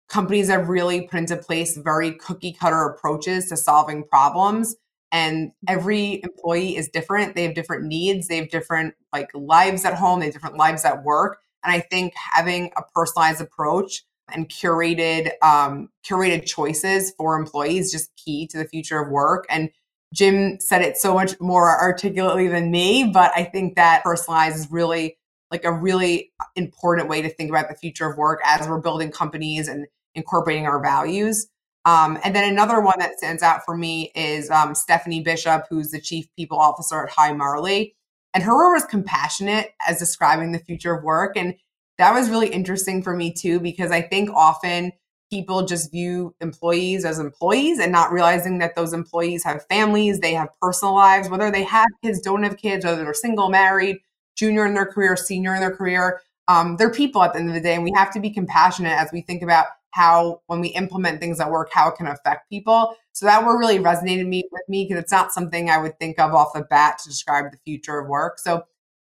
companies 0.08 0.48
have 0.48 0.68
really 0.68 1.02
put 1.02 1.18
into 1.18 1.36
place 1.36 1.76
very 1.76 2.12
cookie 2.12 2.52
cutter 2.52 2.84
approaches 2.84 3.48
to 3.48 3.56
solving 3.56 4.04
problems 4.04 4.76
and 5.14 5.52
every 5.68 6.20
employee 6.24 6.76
is 6.76 6.88
different. 6.88 7.36
They 7.36 7.44
have 7.44 7.54
different 7.54 7.84
needs. 7.84 8.26
They 8.26 8.36
have 8.38 8.50
different 8.50 8.94
like 9.12 9.30
lives 9.32 9.84
at 9.84 9.94
home. 9.94 10.18
They 10.18 10.26
have 10.26 10.34
different 10.34 10.56
lives 10.56 10.84
at 10.84 11.04
work. 11.04 11.38
And 11.62 11.72
i 11.72 11.80
think 11.80 12.12
having 12.16 12.72
a 12.76 12.82
personalized 12.94 13.40
approach 13.40 14.02
and 14.32 14.48
curated 14.48 15.30
um, 15.42 15.88
curated 16.04 16.46
choices 16.46 17.12
for 17.16 17.36
employees 17.38 17.92
just 17.92 18.10
key 18.16 18.46
to 18.48 18.58
the 18.58 18.64
future 18.64 19.00
of 19.00 19.10
work. 19.10 19.46
And 19.48 19.70
jim 20.12 20.58
said 20.60 20.82
it 20.82 20.96
so 20.96 21.14
much 21.14 21.38
more 21.40 21.80
articulately 21.80 22.46
than 22.46 22.70
me 22.70 23.10
but 23.12 23.32
i 23.34 23.42
think 23.42 23.74
that 23.74 24.04
personalized 24.04 24.56
is 24.56 24.70
really 24.70 25.16
like 25.54 25.64
a 25.64 25.72
really 25.72 26.32
important 26.56 27.08
way 27.08 27.22
to 27.22 27.28
think 27.28 27.48
about 27.48 27.68
the 27.68 27.76
future 27.76 28.10
of 28.10 28.18
work 28.18 28.40
as 28.44 28.66
we're 28.66 28.80
building 28.80 29.12
companies 29.12 29.68
and 29.68 29.86
incorporating 30.16 30.66
our 30.66 30.82
values. 30.82 31.46
Um, 31.84 32.18
and 32.24 32.34
then 32.34 32.50
another 32.50 32.80
one 32.80 32.98
that 32.98 33.18
stands 33.18 33.40
out 33.40 33.64
for 33.64 33.76
me 33.76 34.10
is 34.16 34.50
um, 34.50 34.74
Stephanie 34.74 35.22
Bishop, 35.22 35.66
who's 35.70 35.92
the 35.92 36.00
chief 36.00 36.26
people 36.36 36.58
officer 36.58 37.04
at 37.04 37.10
Hi 37.10 37.32
Marley. 37.32 37.94
And 38.32 38.42
her 38.42 38.52
word 38.52 38.72
was 38.72 38.84
compassionate 38.84 39.68
as 39.86 40.00
describing 40.00 40.50
the 40.50 40.58
future 40.58 40.92
of 40.92 41.04
work. 41.04 41.36
And 41.36 41.54
that 41.98 42.12
was 42.12 42.30
really 42.30 42.48
interesting 42.48 43.00
for 43.00 43.14
me 43.14 43.32
too, 43.32 43.60
because 43.60 43.92
I 43.92 44.02
think 44.02 44.28
often 44.30 44.90
people 45.30 45.66
just 45.66 45.92
view 45.92 46.34
employees 46.40 47.04
as 47.04 47.20
employees 47.20 47.78
and 47.78 47.92
not 47.92 48.10
realizing 48.10 48.58
that 48.58 48.74
those 48.74 48.92
employees 48.92 49.44
have 49.44 49.64
families, 49.70 50.18
they 50.18 50.34
have 50.34 50.48
personal 50.60 50.94
lives, 50.94 51.28
whether 51.28 51.52
they 51.52 51.62
have 51.62 51.88
kids, 52.02 52.20
don't 52.20 52.42
have 52.42 52.56
kids, 52.56 52.84
whether 52.84 53.04
they're 53.04 53.14
single, 53.14 53.50
married, 53.50 53.98
junior 54.36 54.66
in 54.66 54.74
their 54.74 54.86
career, 54.86 55.16
senior 55.16 55.54
in 55.54 55.60
their 55.60 55.74
career. 55.74 56.20
Um, 56.48 56.76
they're 56.76 56.90
people 56.90 57.22
at 57.22 57.32
the 57.32 57.38
end 57.38 57.48
of 57.48 57.54
the 57.54 57.60
day, 57.60 57.74
and 57.74 57.84
we 57.84 57.92
have 57.94 58.12
to 58.12 58.20
be 58.20 58.30
compassionate 58.30 58.92
as 58.92 59.10
we 59.12 59.22
think 59.22 59.42
about 59.42 59.66
how 59.94 60.40
when 60.48 60.60
we 60.60 60.68
implement 60.68 61.20
things 61.20 61.38
at 61.38 61.50
work, 61.50 61.70
how 61.72 61.88
it 61.88 61.96
can 61.96 62.08
affect 62.08 62.50
people. 62.50 62.96
So 63.12 63.26
that 63.26 63.46
word 63.46 63.58
really 63.58 63.78
resonated 63.78 64.26
me 64.26 64.42
with 64.50 64.68
me 64.68 64.84
because 64.84 65.00
it's 65.00 65.12
not 65.12 65.32
something 65.32 65.70
I 65.70 65.78
would 65.78 65.98
think 66.00 66.18
of 66.18 66.34
off 66.34 66.52
the 66.52 66.62
bat 66.62 66.98
to 66.98 67.08
describe 67.08 67.52
the 67.52 67.58
future 67.64 68.00
of 68.00 68.08
work. 68.08 68.40
So 68.40 68.64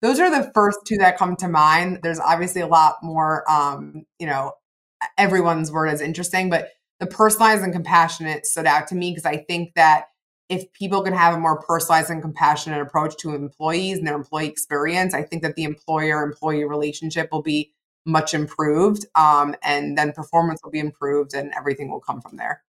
those 0.00 0.18
are 0.18 0.30
the 0.30 0.50
first 0.54 0.78
two 0.86 0.96
that 0.96 1.18
come 1.18 1.36
to 1.36 1.48
mind. 1.48 2.00
There's 2.02 2.18
obviously 2.18 2.62
a 2.62 2.66
lot 2.66 2.96
more, 3.02 3.48
um, 3.50 4.06
you 4.18 4.26
know, 4.26 4.52
everyone's 5.18 5.70
word 5.70 5.88
is 5.88 6.00
interesting, 6.00 6.48
but 6.48 6.70
the 6.98 7.06
personalized 7.06 7.62
and 7.62 7.72
compassionate 7.72 8.46
stood 8.46 8.66
out 8.66 8.86
to 8.88 8.94
me 8.94 9.10
because 9.10 9.26
I 9.26 9.38
think 9.38 9.74
that 9.74 10.06
if 10.50 10.70
people 10.72 11.02
can 11.02 11.12
have 11.12 11.34
a 11.34 11.38
more 11.38 11.62
personalized 11.62 12.10
and 12.10 12.20
compassionate 12.20 12.82
approach 12.82 13.16
to 13.18 13.34
employees 13.34 13.98
and 13.98 14.06
their 14.06 14.16
employee 14.16 14.48
experience, 14.48 15.14
I 15.14 15.22
think 15.22 15.42
that 15.42 15.54
the 15.54 15.62
employer 15.62 16.22
employee 16.24 16.64
relationship 16.64 17.28
will 17.30 17.42
be 17.42 17.72
much 18.04 18.34
improved. 18.34 19.06
Um, 19.14 19.54
and 19.62 19.96
then 19.96 20.12
performance 20.12 20.60
will 20.64 20.72
be 20.72 20.80
improved 20.80 21.34
and 21.34 21.52
everything 21.56 21.88
will 21.88 22.00
come 22.00 22.20
from 22.20 22.36
there. 22.36 22.62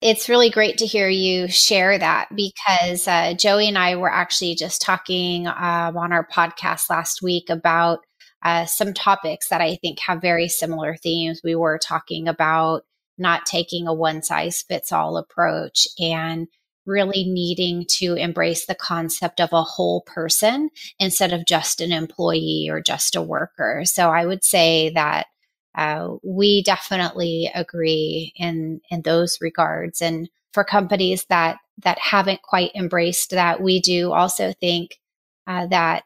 It's 0.00 0.28
really 0.28 0.50
great 0.50 0.78
to 0.78 0.86
hear 0.86 1.08
you 1.08 1.48
share 1.48 1.98
that 1.98 2.28
because 2.36 3.08
uh, 3.08 3.34
Joey 3.34 3.68
and 3.68 3.78
I 3.78 3.96
were 3.96 4.12
actually 4.12 4.54
just 4.54 4.82
talking 4.82 5.46
uh, 5.46 5.92
on 5.96 6.12
our 6.12 6.26
podcast 6.26 6.90
last 6.90 7.22
week 7.22 7.50
about 7.50 8.00
uh, 8.44 8.66
some 8.66 8.92
topics 8.92 9.48
that 9.48 9.60
I 9.60 9.76
think 9.76 9.98
have 10.00 10.20
very 10.20 10.46
similar 10.48 10.96
themes. 10.96 11.40
We 11.42 11.54
were 11.54 11.78
talking 11.78 12.28
about 12.28 12.82
not 13.16 13.46
taking 13.46 13.88
a 13.88 13.94
one 13.94 14.22
size 14.22 14.62
fits 14.62 14.92
all 14.92 15.16
approach 15.16 15.88
and 15.98 16.48
really 16.86 17.24
needing 17.24 17.84
to 17.88 18.14
embrace 18.14 18.66
the 18.66 18.74
concept 18.74 19.40
of 19.40 19.52
a 19.52 19.62
whole 19.62 20.02
person 20.02 20.70
instead 20.98 21.32
of 21.32 21.46
just 21.46 21.80
an 21.80 21.92
employee 21.92 22.68
or 22.70 22.80
just 22.80 23.16
a 23.16 23.22
worker. 23.22 23.82
So 23.84 24.10
I 24.10 24.26
would 24.26 24.44
say 24.44 24.90
that 24.94 25.26
uh, 25.74 26.14
we 26.22 26.62
definitely 26.62 27.50
agree 27.54 28.32
in 28.36 28.80
in 28.90 29.02
those 29.02 29.38
regards. 29.40 30.00
And 30.00 30.28
for 30.52 30.64
companies 30.64 31.24
that 31.28 31.58
that 31.82 31.98
haven't 31.98 32.42
quite 32.42 32.70
embraced 32.74 33.30
that, 33.30 33.60
we 33.60 33.80
do 33.80 34.12
also 34.12 34.52
think 34.52 34.98
uh, 35.46 35.66
that 35.66 36.04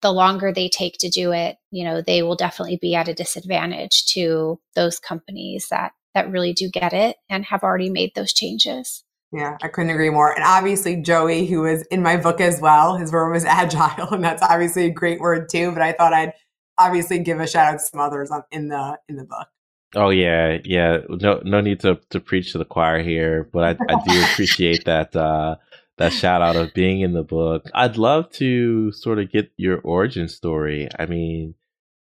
the 0.00 0.12
longer 0.12 0.52
they 0.52 0.68
take 0.68 0.96
to 0.98 1.08
do 1.08 1.32
it, 1.32 1.56
you 1.72 1.84
know, 1.84 2.00
they 2.00 2.22
will 2.22 2.36
definitely 2.36 2.78
be 2.80 2.94
at 2.94 3.08
a 3.08 3.14
disadvantage 3.14 4.06
to 4.06 4.60
those 4.76 5.00
companies 5.00 5.68
that 5.70 5.92
that 6.14 6.30
really 6.30 6.52
do 6.52 6.68
get 6.70 6.92
it 6.92 7.16
and 7.28 7.44
have 7.44 7.62
already 7.62 7.90
made 7.90 8.12
those 8.14 8.32
changes. 8.32 9.04
Yeah, 9.32 9.58
I 9.62 9.68
couldn't 9.68 9.90
agree 9.90 10.10
more. 10.10 10.32
And 10.32 10.42
obviously, 10.42 10.96
Joey, 10.96 11.46
who 11.46 11.60
was 11.62 11.82
in 11.90 12.02
my 12.02 12.16
book 12.16 12.40
as 12.40 12.60
well, 12.60 12.96
his 12.96 13.12
word 13.12 13.30
was 13.30 13.44
agile, 13.46 14.08
and 14.10 14.24
that's 14.24 14.42
obviously 14.42 14.86
a 14.86 14.90
great 14.90 15.20
word 15.20 15.48
too. 15.48 15.72
But 15.72 15.82
I 15.82 15.92
thought 15.92 16.14
I'd 16.14 16.32
obviously 16.78 17.18
give 17.18 17.40
a 17.40 17.46
shout 17.46 17.74
out 17.74 17.78
to 17.78 17.84
some 17.84 18.00
others 18.00 18.30
in 18.50 18.68
the 18.68 18.98
in 19.08 19.16
the 19.16 19.24
book. 19.24 19.48
Oh 19.94 20.10
yeah, 20.10 20.58
yeah. 20.64 20.98
No, 21.08 21.40
no 21.44 21.60
need 21.60 21.80
to 21.80 22.00
to 22.10 22.20
preach 22.20 22.52
to 22.52 22.58
the 22.58 22.64
choir 22.64 23.02
here, 23.02 23.48
but 23.52 23.64
I, 23.64 23.92
I 23.92 24.02
do 24.06 24.22
appreciate 24.24 24.84
that 24.86 25.14
uh, 25.14 25.56
that 25.98 26.12
shout 26.12 26.42
out 26.42 26.56
of 26.56 26.72
being 26.74 27.00
in 27.00 27.12
the 27.12 27.22
book. 27.22 27.70
I'd 27.74 27.96
love 27.96 28.30
to 28.32 28.92
sort 28.92 29.18
of 29.18 29.30
get 29.30 29.50
your 29.56 29.80
origin 29.80 30.28
story. 30.28 30.88
I 30.98 31.06
mean, 31.06 31.54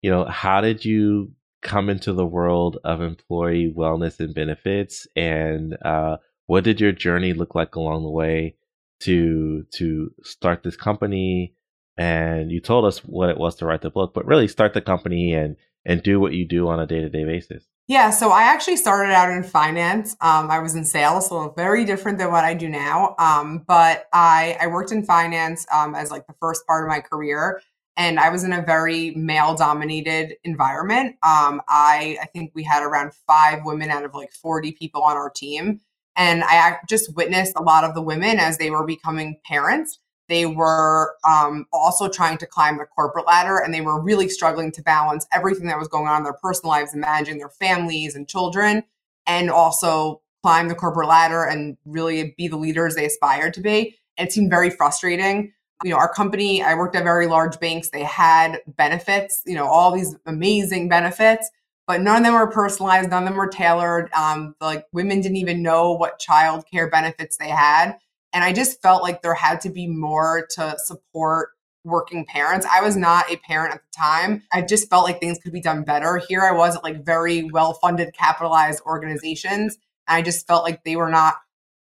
you 0.02 0.10
know, 0.10 0.24
how 0.26 0.60
did 0.60 0.84
you 0.84 1.32
come 1.62 1.88
into 1.88 2.12
the 2.12 2.26
world 2.26 2.78
of 2.84 3.00
employee 3.00 3.72
wellness 3.76 4.20
and 4.20 4.34
benefits, 4.34 5.06
and 5.16 5.76
uh, 5.84 6.18
what 6.46 6.64
did 6.64 6.80
your 6.80 6.92
journey 6.92 7.32
look 7.32 7.54
like 7.54 7.74
along 7.74 8.02
the 8.02 8.10
way 8.10 8.56
to 9.00 9.64
to 9.74 10.10
start 10.22 10.62
this 10.62 10.76
company? 10.76 11.54
And 11.98 12.50
you 12.50 12.60
told 12.60 12.84
us 12.84 12.98
what 12.98 13.30
it 13.30 13.38
was 13.38 13.56
to 13.56 13.66
write 13.66 13.82
the 13.82 13.90
book, 13.90 14.12
but 14.14 14.26
really 14.26 14.48
start 14.48 14.74
the 14.74 14.80
company 14.80 15.32
and 15.32 15.56
and 15.84 16.02
do 16.02 16.18
what 16.18 16.34
you 16.34 16.46
do 16.46 16.68
on 16.68 16.80
a 16.80 16.86
day 16.86 17.00
to 17.00 17.08
day 17.08 17.24
basis. 17.24 17.64
Yeah, 17.88 18.10
so 18.10 18.30
I 18.30 18.42
actually 18.42 18.76
started 18.76 19.12
out 19.12 19.30
in 19.30 19.44
finance. 19.44 20.16
Um, 20.20 20.50
I 20.50 20.58
was 20.58 20.74
in 20.74 20.84
sales, 20.84 21.28
so 21.28 21.54
very 21.56 21.84
different 21.84 22.18
than 22.18 22.32
what 22.32 22.44
I 22.44 22.52
do 22.52 22.68
now. 22.68 23.14
Um, 23.16 23.62
but 23.64 24.06
I, 24.12 24.56
I 24.60 24.66
worked 24.66 24.90
in 24.90 25.04
finance 25.04 25.64
um, 25.72 25.94
as 25.94 26.10
like 26.10 26.26
the 26.26 26.34
first 26.40 26.66
part 26.66 26.84
of 26.84 26.88
my 26.88 26.98
career, 26.98 27.60
and 27.96 28.18
I 28.18 28.30
was 28.30 28.42
in 28.42 28.52
a 28.52 28.60
very 28.60 29.12
male 29.12 29.54
dominated 29.54 30.34
environment. 30.42 31.16
Um, 31.22 31.62
I 31.68 32.18
I 32.20 32.26
think 32.32 32.50
we 32.54 32.64
had 32.64 32.82
around 32.82 33.12
five 33.14 33.60
women 33.64 33.90
out 33.90 34.04
of 34.04 34.14
like 34.14 34.32
forty 34.32 34.72
people 34.72 35.02
on 35.02 35.16
our 35.16 35.30
team, 35.30 35.80
and 36.16 36.42
I 36.44 36.78
just 36.88 37.14
witnessed 37.14 37.52
a 37.56 37.62
lot 37.62 37.84
of 37.84 37.94
the 37.94 38.02
women 38.02 38.38
as 38.38 38.58
they 38.58 38.70
were 38.70 38.86
becoming 38.86 39.38
parents 39.44 39.98
they 40.28 40.46
were 40.46 41.14
um, 41.28 41.66
also 41.72 42.08
trying 42.08 42.38
to 42.38 42.46
climb 42.46 42.78
the 42.78 42.84
corporate 42.84 43.26
ladder 43.26 43.58
and 43.58 43.72
they 43.72 43.80
were 43.80 44.00
really 44.00 44.28
struggling 44.28 44.72
to 44.72 44.82
balance 44.82 45.26
everything 45.32 45.66
that 45.66 45.78
was 45.78 45.88
going 45.88 46.08
on 46.08 46.18
in 46.18 46.24
their 46.24 46.32
personal 46.32 46.70
lives 46.70 46.92
and 46.92 47.00
managing 47.00 47.38
their 47.38 47.48
families 47.48 48.16
and 48.16 48.28
children 48.28 48.82
and 49.26 49.50
also 49.50 50.20
climb 50.42 50.68
the 50.68 50.74
corporate 50.74 51.08
ladder 51.08 51.44
and 51.44 51.76
really 51.84 52.34
be 52.36 52.48
the 52.48 52.56
leaders 52.56 52.94
they 52.94 53.06
aspired 53.06 53.54
to 53.54 53.60
be. 53.60 53.96
And 54.16 54.28
it 54.28 54.32
seemed 54.32 54.50
very 54.50 54.70
frustrating. 54.70 55.52
You 55.84 55.90
know, 55.90 55.96
our 55.96 56.12
company, 56.12 56.62
I 56.62 56.74
worked 56.74 56.96
at 56.96 57.04
very 57.04 57.26
large 57.26 57.60
banks. 57.60 57.90
They 57.90 58.02
had 58.02 58.60
benefits, 58.66 59.42
you 59.46 59.54
know, 59.54 59.66
all 59.66 59.92
these 59.92 60.16
amazing 60.24 60.88
benefits, 60.88 61.50
but 61.86 62.00
none 62.00 62.18
of 62.18 62.24
them 62.24 62.34
were 62.34 62.50
personalized. 62.50 63.10
None 63.10 63.22
of 63.22 63.28
them 63.28 63.36
were 63.36 63.48
tailored. 63.48 64.10
Um, 64.12 64.54
like 64.60 64.86
women 64.92 65.20
didn't 65.20 65.36
even 65.36 65.62
know 65.62 65.92
what 65.92 66.18
child 66.18 66.64
care 66.70 66.90
benefits 66.90 67.36
they 67.36 67.48
had. 67.48 67.96
And 68.32 68.44
I 68.44 68.52
just 68.52 68.82
felt 68.82 69.02
like 69.02 69.22
there 69.22 69.34
had 69.34 69.60
to 69.62 69.70
be 69.70 69.86
more 69.86 70.46
to 70.50 70.76
support 70.78 71.50
working 71.84 72.26
parents. 72.26 72.66
I 72.70 72.82
was 72.82 72.96
not 72.96 73.30
a 73.30 73.36
parent 73.36 73.74
at 73.74 73.80
the 73.80 73.96
time. 73.96 74.42
I 74.52 74.62
just 74.62 74.90
felt 74.90 75.04
like 75.04 75.20
things 75.20 75.38
could 75.38 75.52
be 75.52 75.60
done 75.60 75.84
better. 75.84 76.20
Here 76.28 76.42
I 76.42 76.52
was 76.52 76.76
at 76.76 76.82
like 76.82 77.04
very 77.04 77.44
well-funded 77.44 78.12
capitalized 78.12 78.82
organizations. 78.84 79.78
And 80.08 80.16
I 80.16 80.22
just 80.22 80.46
felt 80.46 80.64
like 80.64 80.84
they 80.84 80.96
were 80.96 81.08
not 81.08 81.36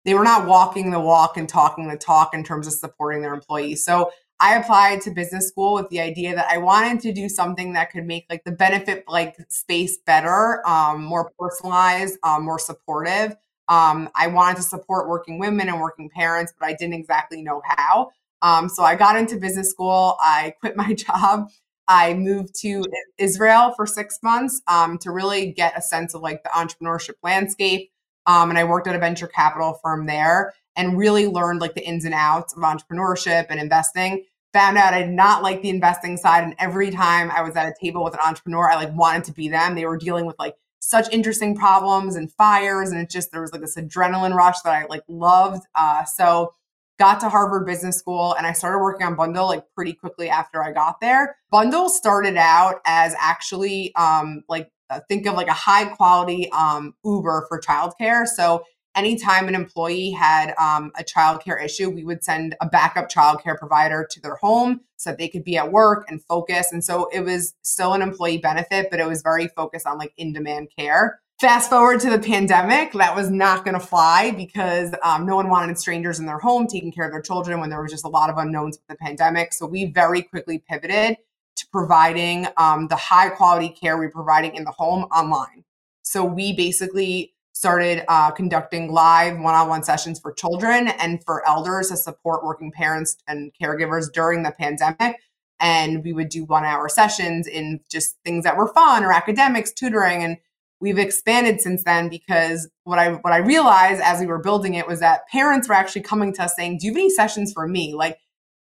they 0.03 0.15
were 0.15 0.23
not 0.23 0.47
walking 0.47 0.89
the 0.89 0.99
walk 0.99 1.37
and 1.37 1.47
talking 1.47 1.87
the 1.87 1.95
talk 1.95 2.33
in 2.33 2.43
terms 2.43 2.65
of 2.65 2.73
supporting 2.73 3.21
their 3.21 3.35
employees. 3.35 3.85
So 3.85 4.11
I 4.41 4.55
applied 4.55 5.01
to 5.01 5.11
business 5.11 5.47
school 5.47 5.75
with 5.75 5.89
the 5.89 6.01
idea 6.01 6.33
that 6.33 6.47
I 6.49 6.57
wanted 6.57 6.99
to 7.01 7.13
do 7.13 7.29
something 7.29 7.73
that 7.73 7.91
could 7.91 8.05
make 8.05 8.25
like 8.27 8.43
the 8.43 8.51
benefit 8.51 9.05
like 9.07 9.37
space 9.49 9.99
better, 9.99 10.67
um, 10.67 11.03
more 11.03 11.31
personalized, 11.37 12.17
um, 12.23 12.43
more 12.43 12.57
supportive. 12.57 13.35
Um, 13.67 14.09
I 14.15 14.25
wanted 14.25 14.57
to 14.57 14.63
support 14.63 15.07
working 15.07 15.37
women 15.37 15.69
and 15.69 15.79
working 15.79 16.09
parents, 16.09 16.53
but 16.59 16.67
I 16.67 16.73
didn't 16.73 16.95
exactly 16.95 17.43
know 17.43 17.61
how. 17.63 18.09
Um, 18.41 18.67
so 18.67 18.81
I 18.83 18.95
got 18.95 19.15
into 19.15 19.37
business 19.37 19.69
school. 19.69 20.17
I 20.19 20.55
quit 20.59 20.75
my 20.75 20.93
job. 20.95 21.49
I 21.87 22.15
moved 22.15 22.55
to 22.61 22.83
Israel 23.19 23.73
for 23.75 23.85
six 23.85 24.17
months 24.23 24.59
um, 24.67 24.97
to 24.99 25.11
really 25.11 25.51
get 25.51 25.77
a 25.77 25.83
sense 25.83 26.15
of 26.15 26.21
like 26.21 26.41
the 26.41 26.49
entrepreneurship 26.49 27.15
landscape. 27.21 27.91
Um, 28.25 28.49
and 28.49 28.57
I 28.57 28.63
worked 28.63 28.87
at 28.87 28.95
a 28.95 28.99
venture 28.99 29.27
capital 29.27 29.79
firm 29.83 30.07
there 30.07 30.53
and 30.75 30.97
really 30.97 31.27
learned 31.27 31.61
like 31.61 31.75
the 31.75 31.85
ins 31.85 32.05
and 32.05 32.13
outs 32.13 32.55
of 32.55 32.63
entrepreneurship 32.63 33.47
and 33.49 33.59
investing. 33.59 34.25
Found 34.53 34.77
out 34.77 34.93
I 34.93 35.03
did 35.03 35.11
not 35.11 35.43
like 35.43 35.61
the 35.61 35.69
investing 35.69 36.17
side. 36.17 36.43
And 36.43 36.55
every 36.59 36.91
time 36.91 37.31
I 37.31 37.41
was 37.41 37.55
at 37.55 37.67
a 37.67 37.73
table 37.79 38.03
with 38.03 38.13
an 38.13 38.19
entrepreneur, 38.25 38.69
I 38.69 38.75
like 38.75 38.93
wanted 38.93 39.23
to 39.25 39.33
be 39.33 39.47
them. 39.47 39.75
They 39.75 39.85
were 39.85 39.97
dealing 39.97 40.25
with 40.25 40.37
like 40.39 40.55
such 40.81 41.11
interesting 41.13 41.55
problems 41.55 42.15
and 42.15 42.31
fires 42.33 42.91
and 42.91 42.99
it 42.99 43.09
just 43.09 43.31
there 43.31 43.41
was 43.41 43.51
like 43.51 43.61
this 43.61 43.75
adrenaline 43.75 44.33
rush 44.33 44.59
that 44.61 44.73
i 44.73 44.85
like 44.87 45.03
loved 45.07 45.63
uh, 45.75 46.03
so 46.03 46.53
got 46.97 47.19
to 47.19 47.29
harvard 47.29 47.65
business 47.65 47.97
school 47.97 48.33
and 48.33 48.47
i 48.47 48.51
started 48.51 48.79
working 48.79 49.05
on 49.05 49.15
bundle 49.15 49.47
like 49.47 49.63
pretty 49.75 49.93
quickly 49.93 50.27
after 50.27 50.63
i 50.63 50.71
got 50.71 50.99
there 50.99 51.37
bundle 51.51 51.87
started 51.87 52.35
out 52.35 52.81
as 52.85 53.15
actually 53.19 53.93
um, 53.95 54.43
like 54.49 54.71
uh, 54.89 54.99
think 55.07 55.25
of 55.25 55.35
like 55.35 55.47
a 55.47 55.53
high 55.53 55.85
quality 55.85 56.51
um, 56.51 56.93
uber 57.05 57.45
for 57.47 57.61
childcare 57.61 58.25
so 58.25 58.63
anytime 58.95 59.47
an 59.47 59.55
employee 59.55 60.11
had 60.11 60.53
um, 60.57 60.91
a 60.97 61.03
childcare 61.03 61.63
issue, 61.63 61.89
we 61.89 62.03
would 62.03 62.23
send 62.23 62.55
a 62.61 62.67
backup 62.67 63.09
childcare 63.09 63.57
provider 63.57 64.07
to 64.09 64.21
their 64.21 64.35
home 64.35 64.81
so 64.97 65.09
that 65.09 65.17
they 65.17 65.27
could 65.27 65.43
be 65.43 65.57
at 65.57 65.71
work 65.71 66.05
and 66.09 66.23
focus. 66.23 66.71
And 66.71 66.83
so 66.83 67.09
it 67.11 67.21
was 67.21 67.53
still 67.61 67.93
an 67.93 68.01
employee 68.01 68.37
benefit, 68.37 68.87
but 68.91 68.99
it 68.99 69.07
was 69.07 69.21
very 69.21 69.47
focused 69.47 69.87
on 69.87 69.97
like 69.97 70.13
in 70.17 70.33
demand 70.33 70.69
care. 70.77 71.21
Fast 71.39 71.71
forward 71.71 71.99
to 72.01 72.11
the 72.11 72.19
pandemic, 72.19 72.93
that 72.93 73.15
was 73.15 73.31
not 73.31 73.65
going 73.65 73.73
to 73.73 73.83
fly 73.83 74.29
because 74.29 74.93
um, 75.01 75.25
no 75.25 75.35
one 75.35 75.49
wanted 75.49 75.75
strangers 75.79 76.19
in 76.19 76.27
their 76.27 76.37
home 76.37 76.67
taking 76.67 76.91
care 76.91 77.05
of 77.05 77.11
their 77.11 77.21
children 77.21 77.59
when 77.59 77.71
there 77.71 77.81
was 77.81 77.91
just 77.91 78.05
a 78.05 78.09
lot 78.09 78.29
of 78.29 78.37
unknowns 78.37 78.77
with 78.77 78.85
the 78.87 79.03
pandemic. 79.03 79.51
So 79.51 79.65
we 79.65 79.85
very 79.85 80.21
quickly 80.21 80.59
pivoted 80.59 81.17
to 81.55 81.67
providing 81.71 82.45
um, 82.57 82.89
the 82.89 82.95
high 82.95 83.29
quality 83.29 83.69
care 83.69 83.97
we're 83.97 84.11
providing 84.11 84.53
in 84.53 84.65
the 84.65 84.71
home 84.71 85.05
online. 85.05 85.63
So 86.03 86.23
we 86.23 86.53
basically 86.55 87.33
started 87.61 88.03
uh, 88.07 88.31
conducting 88.31 88.91
live 88.91 89.37
one-on-one 89.37 89.83
sessions 89.83 90.19
for 90.19 90.33
children 90.33 90.87
and 90.87 91.23
for 91.23 91.47
elders 91.47 91.89
to 91.89 91.95
support 91.95 92.43
working 92.43 92.71
parents 92.71 93.17
and 93.27 93.51
caregivers 93.61 94.11
during 94.11 94.41
the 94.41 94.51
pandemic. 94.51 95.21
And 95.59 96.03
we 96.03 96.11
would 96.11 96.29
do 96.29 96.43
one 96.43 96.65
hour 96.65 96.89
sessions 96.89 97.45
in 97.45 97.79
just 97.87 98.17
things 98.25 98.45
that 98.45 98.57
were 98.57 98.73
fun 98.73 99.03
or 99.03 99.13
academics 99.13 99.71
tutoring. 99.71 100.23
And 100.23 100.37
we've 100.79 100.97
expanded 100.97 101.61
since 101.61 101.83
then 101.83 102.09
because 102.09 102.67
what 102.83 102.97
i 102.97 103.11
what 103.11 103.31
i 103.31 103.37
realized 103.37 104.01
as 104.01 104.19
we 104.19 104.25
were 104.25 104.39
building 104.39 104.73
it 104.73 104.87
was 104.87 104.99
that 105.01 105.27
parents 105.27 105.69
were 105.69 105.75
actually 105.75 106.01
coming 106.01 106.33
to 106.33 106.41
us 106.41 106.55
saying 106.55 106.79
do 106.79 106.87
you 106.87 106.93
have 106.93 106.97
any 106.97 107.11
sessions 107.11 107.53
for 107.53 107.67
me? 107.67 107.93
Like 107.93 108.17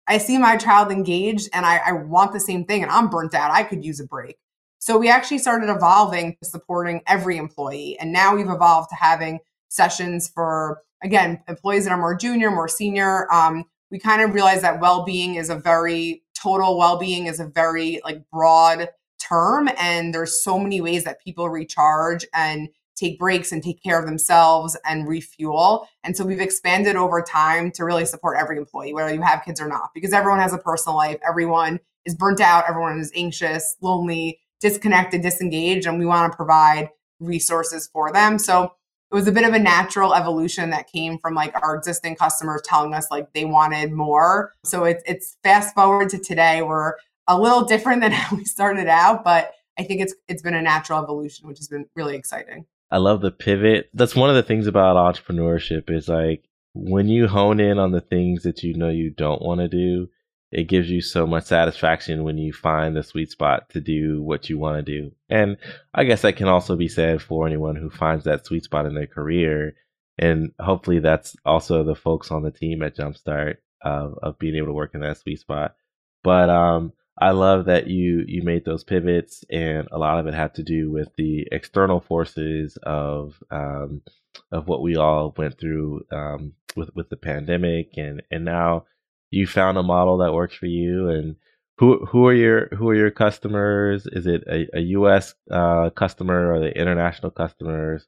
i 0.09 0.19
see 0.19 0.37
my 0.37 0.59
child 0.59 0.93
engaged 0.93 1.49
and 1.55 1.65
I, 1.65 1.81
I 1.87 1.93
want 1.93 2.35
the 2.35 2.41
same 2.41 2.67
thing 2.67 2.83
and 2.83 2.93
i'm 2.93 3.09
burnt 3.09 3.33
out. 3.33 3.51
I 3.51 3.63
could 3.63 3.83
use 3.83 3.99
a 3.99 4.05
break 4.05 4.37
so 4.81 4.97
we 4.97 5.11
actually 5.11 5.39
started 5.39 5.69
evolving 5.69 6.37
to 6.43 6.49
supporting 6.49 7.03
every 7.07 7.37
employee. 7.37 7.99
And 8.01 8.13
now 8.13 8.35
we've 8.35 8.49
evolved 8.49 8.89
to 8.89 8.97
having 8.97 9.39
sessions 9.69 10.29
for, 10.29 10.83
again, 11.03 11.43
employees 11.49 11.85
that 11.85 11.93
are 11.93 11.99
more 11.99 12.17
junior, 12.17 12.51
more 12.51 12.67
senior. 12.67 13.31
Um, 13.33 13.67
we 13.91 13.99
kind 13.99 14.23
of 14.23 14.33
realized 14.33 14.63
that 14.63 14.81
well-being 14.81 15.35
is 15.35 15.51
a 15.51 15.57
very 15.57 16.23
total 16.35 16.79
well-being 16.79 17.27
is 17.27 17.41
a 17.41 17.47
very 17.47 18.01
like 18.05 18.23
broad 18.31 18.89
term 19.19 19.69
and 19.77 20.15
there's 20.15 20.43
so 20.43 20.59
many 20.59 20.81
ways 20.81 21.05
that 21.05 21.23
people 21.23 21.51
recharge 21.51 22.25
and 22.33 22.71
take 22.97 23.19
breaks 23.19 23.53
and 23.53 23.63
take 23.63 23.83
care 23.83 23.99
of 23.99 24.07
themselves 24.07 24.79
and 24.87 25.07
refuel. 25.07 25.87
And 26.05 26.17
so 26.17 26.25
we've 26.25 26.41
expanded 26.41 26.97
over 26.97 27.21
time 27.23 27.71
to 27.73 27.85
really 27.85 28.07
support 28.07 28.39
every 28.39 28.57
employee, 28.57 28.95
whether 28.95 29.13
you 29.13 29.23
have 29.23 29.45
kids 29.45 29.61
or 29.61 29.69
not, 29.69 29.91
because 29.95 30.13
everyone 30.13 30.41
has 30.41 30.55
a 30.55 30.59
personal 30.59 30.97
life. 30.97 31.19
Everyone 31.27 31.81
is 32.07 32.15
burnt 32.15 32.41
out. 32.41 32.65
Everyone 32.69 32.99
is 32.99 33.13
anxious, 33.15 33.77
lonely 33.83 34.41
disconnected, 34.61 35.23
disengaged, 35.23 35.87
and 35.87 35.99
we 35.99 36.07
want 36.07 36.33
to 36.33 36.37
provide 36.37 36.91
resources 37.19 37.89
for 37.93 38.13
them. 38.13 38.39
So 38.39 38.73
it 39.11 39.15
was 39.15 39.27
a 39.27 39.33
bit 39.33 39.45
of 39.45 39.55
a 39.55 39.59
natural 39.59 40.15
evolution 40.15 40.71
that 40.71 40.91
came 40.91 41.19
from 41.19 41.35
like 41.35 41.55
our 41.63 41.75
existing 41.75 42.17
customers 42.17 42.63
telling 42.65 42.95
us 42.95 43.09
like 43.11 43.33
they 43.33 43.45
wanted 43.45 43.93
more. 43.93 44.55
So 44.65 44.85
it's 44.85 45.03
it's 45.07 45.37
fast 45.43 45.75
forward 45.75 46.11
to 46.11 46.19
today. 46.19 46.63
We're 46.63 46.95
a 47.27 47.39
little 47.39 47.65
different 47.65 48.03
than 48.03 48.13
how 48.13 48.37
we 48.37 48.45
started 48.45 48.89
out, 48.89 49.25
but 49.25 49.53
I 49.79 49.83
think 49.83 50.01
it's 50.01 50.15
it's 50.29 50.43
been 50.43 50.55
a 50.55 50.63
natural 50.63 51.03
evolution, 51.03 51.49
which 51.49 51.59
has 51.59 51.69
been 51.69 51.87
really 51.97 52.17
exciting. 52.17 52.67
I 52.91 52.99
love 52.99 53.21
the 53.21 53.31
pivot. 53.31 53.89
That's 53.95 54.17
one 54.17 54.31
of 54.31 54.37
the 54.37 54.43
things 54.43 54.67
about 54.67 54.97
entrepreneurship 54.97 55.91
is 55.91 56.09
like 56.09 56.45
when 56.75 57.09
you 57.09 57.29
hone 57.29 57.61
in 57.61 57.79
on 57.79 57.93
the 57.93 58.01
things 58.01 58.43
that 58.43 58.63
you 58.63 58.75
know 58.75 58.89
you 58.89 59.11
don't 59.11 59.43
want 59.43 59.61
to 59.61 59.69
do, 59.69 60.09
it 60.53 60.65
gives 60.65 60.91
you 60.91 61.01
so 61.01 61.27
much 61.27 61.45
satisfaction 61.45 62.25
when 62.25 62.37
you 62.37 62.53
find 62.53 62.97
the 62.97 63.03
sweet 63.03 63.31
spot 63.31 63.69
to 63.71 63.81
do 63.81 64.23
what 64.23 64.51
you 64.51 64.59
want 64.59 64.85
to 64.85 65.01
do. 65.01 65.13
And 65.29 65.57
I 65.95 66.05
guess 66.05 66.23
that 66.23 66.37
can 66.37 66.49
also 66.49 66.77
be 66.77 66.89
said 66.89 67.23
for 67.23 67.47
anyone 67.47 67.77
who 67.77 67.89
finds 67.89 68.25
that 68.25 68.47
sweet 68.47 68.65
spot 68.65 68.87
in 68.87 68.95
their 68.95 69.07
career. 69.07 69.77
And 70.19 70.53
hopefully 70.59 70.99
that's 70.99 71.37
also 71.45 71.85
the 71.85 71.95
folks 71.95 72.31
on 72.31 72.43
the 72.43 72.51
team 72.51 72.83
at 72.83 72.97
Jumpstart 72.97 73.57
of, 73.83 74.19
of 74.23 74.39
being 74.39 74.57
able 74.57 74.69
to 74.69 74.73
work 74.73 74.95
in 74.95 75.01
that 75.01 75.19
sweet 75.19 75.39
spot. 75.39 75.77
But 76.23 76.51
um, 76.51 76.93
I 77.21 77.31
love 77.31 77.67
that 77.67 77.87
you 77.87 78.25
you 78.27 78.43
made 78.43 78.65
those 78.65 78.85
pivots, 78.85 79.45
and 79.51 79.89
a 79.93 79.99
lot 79.99 80.19
of 80.19 80.27
it 80.27 80.35
had 80.35 80.55
to 80.55 80.63
do 80.63 80.91
with 80.91 81.09
the 81.17 81.47
external 81.53 82.01
forces 82.01 82.79
of 82.83 83.43
um, 83.51 84.03
of 84.53 84.67
what 84.69 84.83
we 84.83 84.97
all 84.97 85.35
went 85.37 85.59
through 85.59 86.05
um, 86.11 86.55
with 86.77 86.95
with 86.95 87.09
the 87.11 87.17
pandemic, 87.17 87.97
and 87.97 88.23
and 88.31 88.45
now 88.45 88.85
you 89.31 89.47
found 89.47 89.79
a 89.79 89.83
model 89.83 90.19
that 90.19 90.35
works 90.35 90.55
for 90.55 90.67
you. 90.67 91.09
And 91.09 91.37
who 91.79 92.05
who 92.07 92.27
are 92.27 92.35
your 92.35 92.69
who 92.69 92.89
are 92.89 92.95
your 92.95 93.11
customers? 93.11 94.07
Is 94.07 94.27
it 94.27 94.45
a, 94.47 94.67
a 94.77 94.81
U.S. 94.81 95.35
Uh, 95.51 95.91
customer 95.91 96.53
or 96.53 96.61
the 96.61 96.77
international 96.77 97.31
customers? 97.31 98.07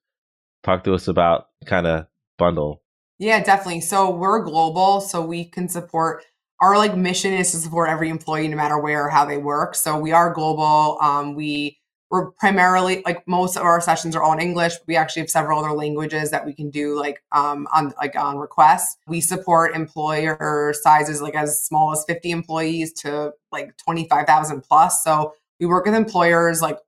Talk 0.62 0.84
to 0.84 0.94
us 0.94 1.08
about 1.08 1.48
kind 1.66 1.86
of 1.86 2.06
bundle. 2.38 2.82
Yeah, 3.18 3.42
definitely. 3.42 3.80
So 3.80 4.10
we're 4.10 4.44
global, 4.44 5.00
so 5.00 5.24
we 5.24 5.44
can 5.44 5.68
support 5.68 6.24
our 6.60 6.76
like 6.78 6.96
mission 6.96 7.32
is 7.32 7.50
to 7.50 7.56
support 7.58 7.88
every 7.88 8.08
employee 8.08 8.46
no 8.46 8.56
matter 8.56 8.78
where 8.78 9.06
or 9.06 9.10
how 9.10 9.24
they 9.24 9.36
work. 9.36 9.74
So 9.74 9.98
we 9.98 10.12
are 10.12 10.32
global. 10.32 10.96
Um, 11.00 11.34
we 11.34 11.78
we're 12.12 12.30
primarily 12.32 13.02
like 13.06 13.26
most 13.26 13.56
of 13.56 13.62
our 13.62 13.80
sessions 13.80 14.14
are 14.14 14.22
all 14.22 14.34
in 14.34 14.38
English. 14.38 14.74
We 14.86 14.96
actually 14.96 15.22
have 15.22 15.30
several 15.30 15.58
other 15.58 15.72
languages 15.72 16.30
that 16.30 16.44
we 16.44 16.52
can 16.52 16.68
do 16.68 16.94
like 16.94 17.22
um, 17.32 17.66
on 17.74 17.94
like 17.98 18.14
on 18.16 18.36
request. 18.36 18.98
We 19.08 19.22
support 19.22 19.74
employer 19.74 20.74
sizes 20.82 21.22
like 21.22 21.34
as 21.34 21.64
small 21.64 21.90
as 21.90 22.04
50 22.06 22.30
employees 22.30 22.92
to 23.00 23.32
like 23.50 23.74
25,000 23.78 24.60
plus. 24.60 25.02
So 25.02 25.32
we 25.58 25.64
work 25.64 25.86
with 25.86 25.94
employers 25.94 26.60
like 26.60 26.78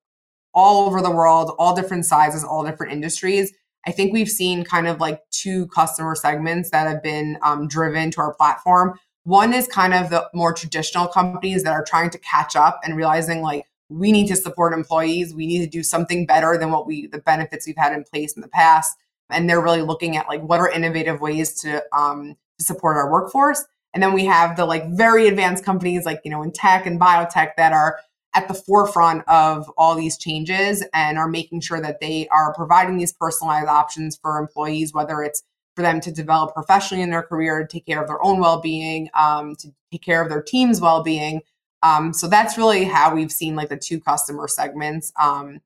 all 0.52 0.86
over 0.86 1.00
the 1.00 1.10
world, 1.10 1.52
all 1.58 1.74
different 1.74 2.04
sizes, 2.04 2.44
all 2.44 2.62
different 2.62 2.92
industries. 2.92 3.50
I 3.86 3.92
think 3.92 4.12
we've 4.12 4.28
seen 4.28 4.62
kind 4.62 4.86
of 4.86 5.00
like 5.00 5.22
two 5.30 5.68
customer 5.68 6.14
segments 6.14 6.68
that 6.70 6.86
have 6.86 7.02
been 7.02 7.38
um, 7.40 7.66
driven 7.66 8.10
to 8.10 8.20
our 8.20 8.34
platform. 8.34 8.98
One 9.22 9.54
is 9.54 9.66
kind 9.68 9.94
of 9.94 10.10
the 10.10 10.28
more 10.34 10.52
traditional 10.52 11.08
companies 11.08 11.62
that 11.62 11.72
are 11.72 11.84
trying 11.84 12.10
to 12.10 12.18
catch 12.18 12.56
up 12.56 12.80
and 12.84 12.94
realizing 12.94 13.40
like 13.40 13.64
we 13.94 14.12
need 14.12 14.26
to 14.28 14.36
support 14.36 14.72
employees. 14.72 15.34
We 15.34 15.46
need 15.46 15.60
to 15.60 15.70
do 15.70 15.82
something 15.82 16.26
better 16.26 16.58
than 16.58 16.70
what 16.70 16.86
we 16.86 17.06
the 17.06 17.18
benefits 17.18 17.66
we've 17.66 17.76
had 17.76 17.92
in 17.92 18.04
place 18.04 18.34
in 18.34 18.42
the 18.42 18.48
past. 18.48 18.96
And 19.30 19.48
they're 19.48 19.62
really 19.62 19.82
looking 19.82 20.16
at 20.16 20.28
like 20.28 20.42
what 20.42 20.60
are 20.60 20.70
innovative 20.70 21.20
ways 21.20 21.60
to 21.62 21.82
um, 21.96 22.36
to 22.58 22.64
support 22.64 22.96
our 22.96 23.10
workforce. 23.10 23.64
And 23.92 24.02
then 24.02 24.12
we 24.12 24.24
have 24.24 24.56
the 24.56 24.66
like 24.66 24.88
very 24.90 25.28
advanced 25.28 25.64
companies 25.64 26.04
like 26.04 26.20
you 26.24 26.30
know 26.30 26.42
in 26.42 26.52
tech 26.52 26.86
and 26.86 27.00
biotech 27.00 27.52
that 27.56 27.72
are 27.72 27.98
at 28.34 28.48
the 28.48 28.54
forefront 28.54 29.22
of 29.28 29.70
all 29.78 29.94
these 29.94 30.18
changes 30.18 30.84
and 30.92 31.18
are 31.18 31.28
making 31.28 31.60
sure 31.60 31.80
that 31.80 32.00
they 32.00 32.26
are 32.28 32.52
providing 32.52 32.96
these 32.96 33.12
personalized 33.12 33.68
options 33.68 34.16
for 34.16 34.38
employees, 34.38 34.92
whether 34.92 35.22
it's 35.22 35.44
for 35.76 35.82
them 35.82 36.00
to 36.00 36.12
develop 36.12 36.52
professionally 36.52 37.02
in 37.02 37.10
their 37.10 37.22
career, 37.22 37.60
to 37.60 37.66
take 37.66 37.86
care 37.86 38.02
of 38.02 38.08
their 38.08 38.22
own 38.24 38.40
well 38.40 38.60
being, 38.60 39.08
um, 39.18 39.54
to 39.56 39.68
take 39.92 40.02
care 40.02 40.22
of 40.22 40.28
their 40.28 40.42
team's 40.42 40.80
well 40.80 41.02
being. 41.02 41.40
Um, 41.84 42.14
so 42.14 42.26
that's 42.26 42.56
really 42.56 42.84
how 42.84 43.14
we've 43.14 43.30
seen 43.30 43.54
like 43.54 43.68
the 43.68 43.76
two 43.76 44.00
customer 44.00 44.48
segments. 44.48 45.12
Um, 45.20 45.60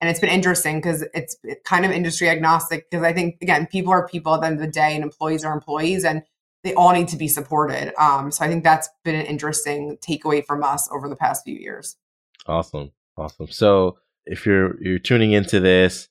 and 0.00 0.10
it's 0.10 0.18
been 0.18 0.30
interesting 0.30 0.78
because 0.78 1.04
it's 1.14 1.36
kind 1.64 1.84
of 1.84 1.92
industry 1.92 2.28
agnostic 2.28 2.90
because 2.90 3.04
I 3.04 3.12
think, 3.12 3.36
again, 3.40 3.66
people 3.66 3.92
are 3.92 4.08
people 4.08 4.34
at 4.34 4.40
the 4.40 4.46
end 4.48 4.56
of 4.56 4.60
the 4.60 4.72
day 4.72 4.94
and 4.94 5.04
employees 5.04 5.44
are 5.44 5.52
employees 5.52 6.04
and 6.04 6.22
they 6.64 6.74
all 6.74 6.92
need 6.92 7.08
to 7.08 7.16
be 7.16 7.28
supported. 7.28 7.92
Um, 8.02 8.32
so 8.32 8.44
I 8.44 8.48
think 8.48 8.64
that's 8.64 8.88
been 9.04 9.14
an 9.14 9.26
interesting 9.26 9.96
takeaway 9.98 10.44
from 10.44 10.64
us 10.64 10.88
over 10.90 11.08
the 11.08 11.16
past 11.16 11.44
few 11.44 11.54
years. 11.54 11.96
Awesome. 12.46 12.90
Awesome. 13.16 13.48
So 13.48 13.98
if 14.26 14.46
you're 14.46 14.82
you're 14.82 14.98
tuning 14.98 15.32
into 15.32 15.60
this 15.60 16.08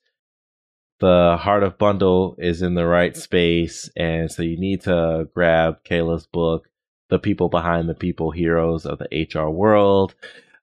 the 1.00 1.38
heart 1.40 1.62
of 1.62 1.78
bundle 1.78 2.36
is 2.38 2.60
in 2.62 2.74
the 2.74 2.86
right 2.86 3.16
space 3.16 3.90
and 3.96 4.30
so 4.30 4.42
you 4.42 4.58
need 4.58 4.82
to 4.82 5.28
grab 5.32 5.82
kayla's 5.84 6.26
book 6.26 6.68
the 7.10 7.18
people 7.18 7.48
behind 7.48 7.88
the 7.88 7.94
people 7.94 8.30
heroes 8.30 8.86
of 8.86 8.98
the 8.98 9.28
hr 9.34 9.48
world 9.48 10.14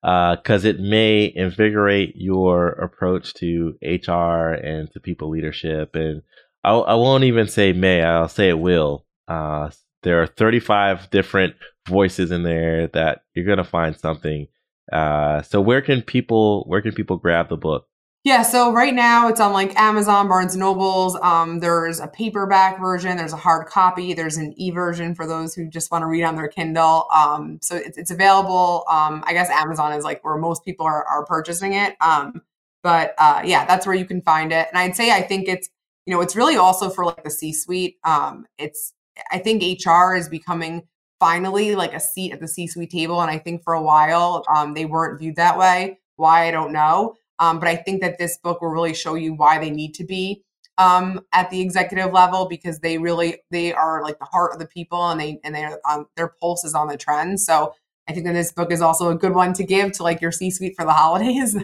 because 0.01 0.65
uh, 0.65 0.69
it 0.69 0.79
may 0.79 1.31
invigorate 1.35 2.15
your 2.15 2.69
approach 2.69 3.33
to 3.33 3.77
hr 3.81 4.53
and 4.53 4.91
to 4.91 4.99
people 4.99 5.29
leadership. 5.29 5.95
And 5.95 6.21
i, 6.63 6.71
I 6.71 6.95
won't 6.95 7.23
even 7.25 7.47
say 7.47 7.73
may 7.73 8.01
i'll 8.03 8.29
say 8.29 8.49
it 8.49 8.59
will. 8.59 9.05
Uh, 9.27 9.69
there 10.03 10.21
are 10.21 10.27
35 10.27 11.09
different 11.09 11.55
voices 11.87 12.31
in 12.31 12.43
there 12.43 12.87
that 12.87 13.23
you're 13.33 13.45
going 13.45 13.57
to 13.57 13.63
find 13.63 13.97
something. 13.97 14.47
Uh, 14.91 15.41
so 15.41 15.59
where 15.59 15.81
can 15.81 16.01
people 16.01 16.63
where 16.67 16.81
can 16.81 16.93
people 16.93 17.17
grab 17.17 17.49
the 17.49 17.57
book 17.57 17.87
yeah, 18.23 18.41
so 18.41 18.73
right 18.73 18.93
now 18.93 19.29
it's 19.29 19.39
on 19.39 19.53
like 19.53 19.77
Amazon, 19.79 20.27
Barnes 20.27 20.53
and 20.53 20.59
Nobles. 20.59 21.17
Um, 21.21 21.59
there's 21.59 21.99
a 22.01 22.07
paperback 22.07 22.79
version, 22.79 23.15
there's 23.15 23.31
a 23.31 23.37
hard 23.37 23.67
copy, 23.67 24.13
there's 24.13 24.35
an 24.37 24.53
e 24.57 24.69
version 24.71 25.15
for 25.15 25.25
those 25.25 25.53
who 25.55 25.69
just 25.69 25.91
want 25.91 26.01
to 26.01 26.07
read 26.07 26.23
on 26.23 26.35
their 26.35 26.49
Kindle. 26.49 27.07
Um, 27.15 27.59
so 27.61 27.75
it's, 27.77 27.97
it's 27.97 28.11
available. 28.11 28.83
Um, 28.89 29.23
I 29.25 29.33
guess 29.33 29.49
Amazon 29.49 29.93
is 29.93 30.03
like 30.03 30.23
where 30.25 30.37
most 30.37 30.65
people 30.65 30.85
are, 30.85 31.05
are 31.05 31.25
purchasing 31.25 31.73
it. 31.73 31.95
Um, 32.01 32.41
but 32.83 33.15
uh, 33.17 33.41
yeah, 33.45 33.65
that's 33.65 33.85
where 33.85 33.95
you 33.95 34.05
can 34.05 34.21
find 34.21 34.51
it. 34.51 34.67
And 34.69 34.77
I'd 34.77 34.95
say 34.95 35.11
I 35.11 35.21
think 35.21 35.47
it's 35.47 35.69
you 36.05 36.13
know 36.13 36.21
it's 36.21 36.35
really 36.35 36.57
also 36.57 36.89
for 36.89 37.05
like 37.05 37.23
the 37.23 37.29
C 37.29 37.53
suite. 37.53 37.97
Um, 38.03 38.45
it's 38.57 38.93
I 39.31 39.39
think 39.39 39.63
HR 39.85 40.15
is 40.15 40.27
becoming 40.27 40.83
finally 41.19 41.75
like 41.75 41.93
a 41.93 41.99
seat 41.99 42.33
at 42.33 42.39
the 42.39 42.47
C 42.47 42.67
suite 42.67 42.91
table, 42.91 43.21
and 43.21 43.31
I 43.31 43.37
think 43.37 43.63
for 43.63 43.73
a 43.73 43.81
while 43.81 44.43
um, 44.55 44.73
they 44.73 44.85
weren't 44.85 45.19
viewed 45.19 45.37
that 45.37 45.57
way. 45.57 45.99
Why 46.17 46.47
I 46.47 46.51
don't 46.51 46.73
know. 46.73 47.15
Um, 47.39 47.59
but 47.59 47.67
I 47.67 47.75
think 47.75 48.01
that 48.01 48.17
this 48.17 48.37
book 48.37 48.61
will 48.61 48.69
really 48.69 48.93
show 48.93 49.15
you 49.15 49.33
why 49.33 49.59
they 49.59 49.69
need 49.69 49.93
to 49.95 50.03
be 50.03 50.43
um, 50.77 51.21
at 51.33 51.49
the 51.49 51.61
executive 51.61 52.13
level 52.13 52.47
because 52.47 52.79
they 52.79 52.97
really 52.97 53.37
they 53.51 53.73
are 53.73 54.03
like 54.03 54.19
the 54.19 54.25
heart 54.25 54.53
of 54.53 54.59
the 54.59 54.67
people 54.67 55.09
and 55.09 55.19
they 55.19 55.39
and 55.43 55.55
they're 55.55 55.79
um, 55.89 56.07
their 56.15 56.33
pulse 56.39 56.63
is 56.63 56.73
on 56.73 56.87
the 56.87 56.97
trend. 56.97 57.39
So 57.39 57.73
I 58.07 58.13
think 58.13 58.25
that 58.25 58.33
this 58.33 58.51
book 58.51 58.71
is 58.71 58.81
also 58.81 59.09
a 59.09 59.15
good 59.15 59.33
one 59.33 59.53
to 59.53 59.63
give 59.63 59.91
to 59.93 60.03
like 60.03 60.21
your 60.21 60.31
C-suite 60.31 60.75
for 60.75 60.85
the 60.85 60.93
holidays 60.93 61.55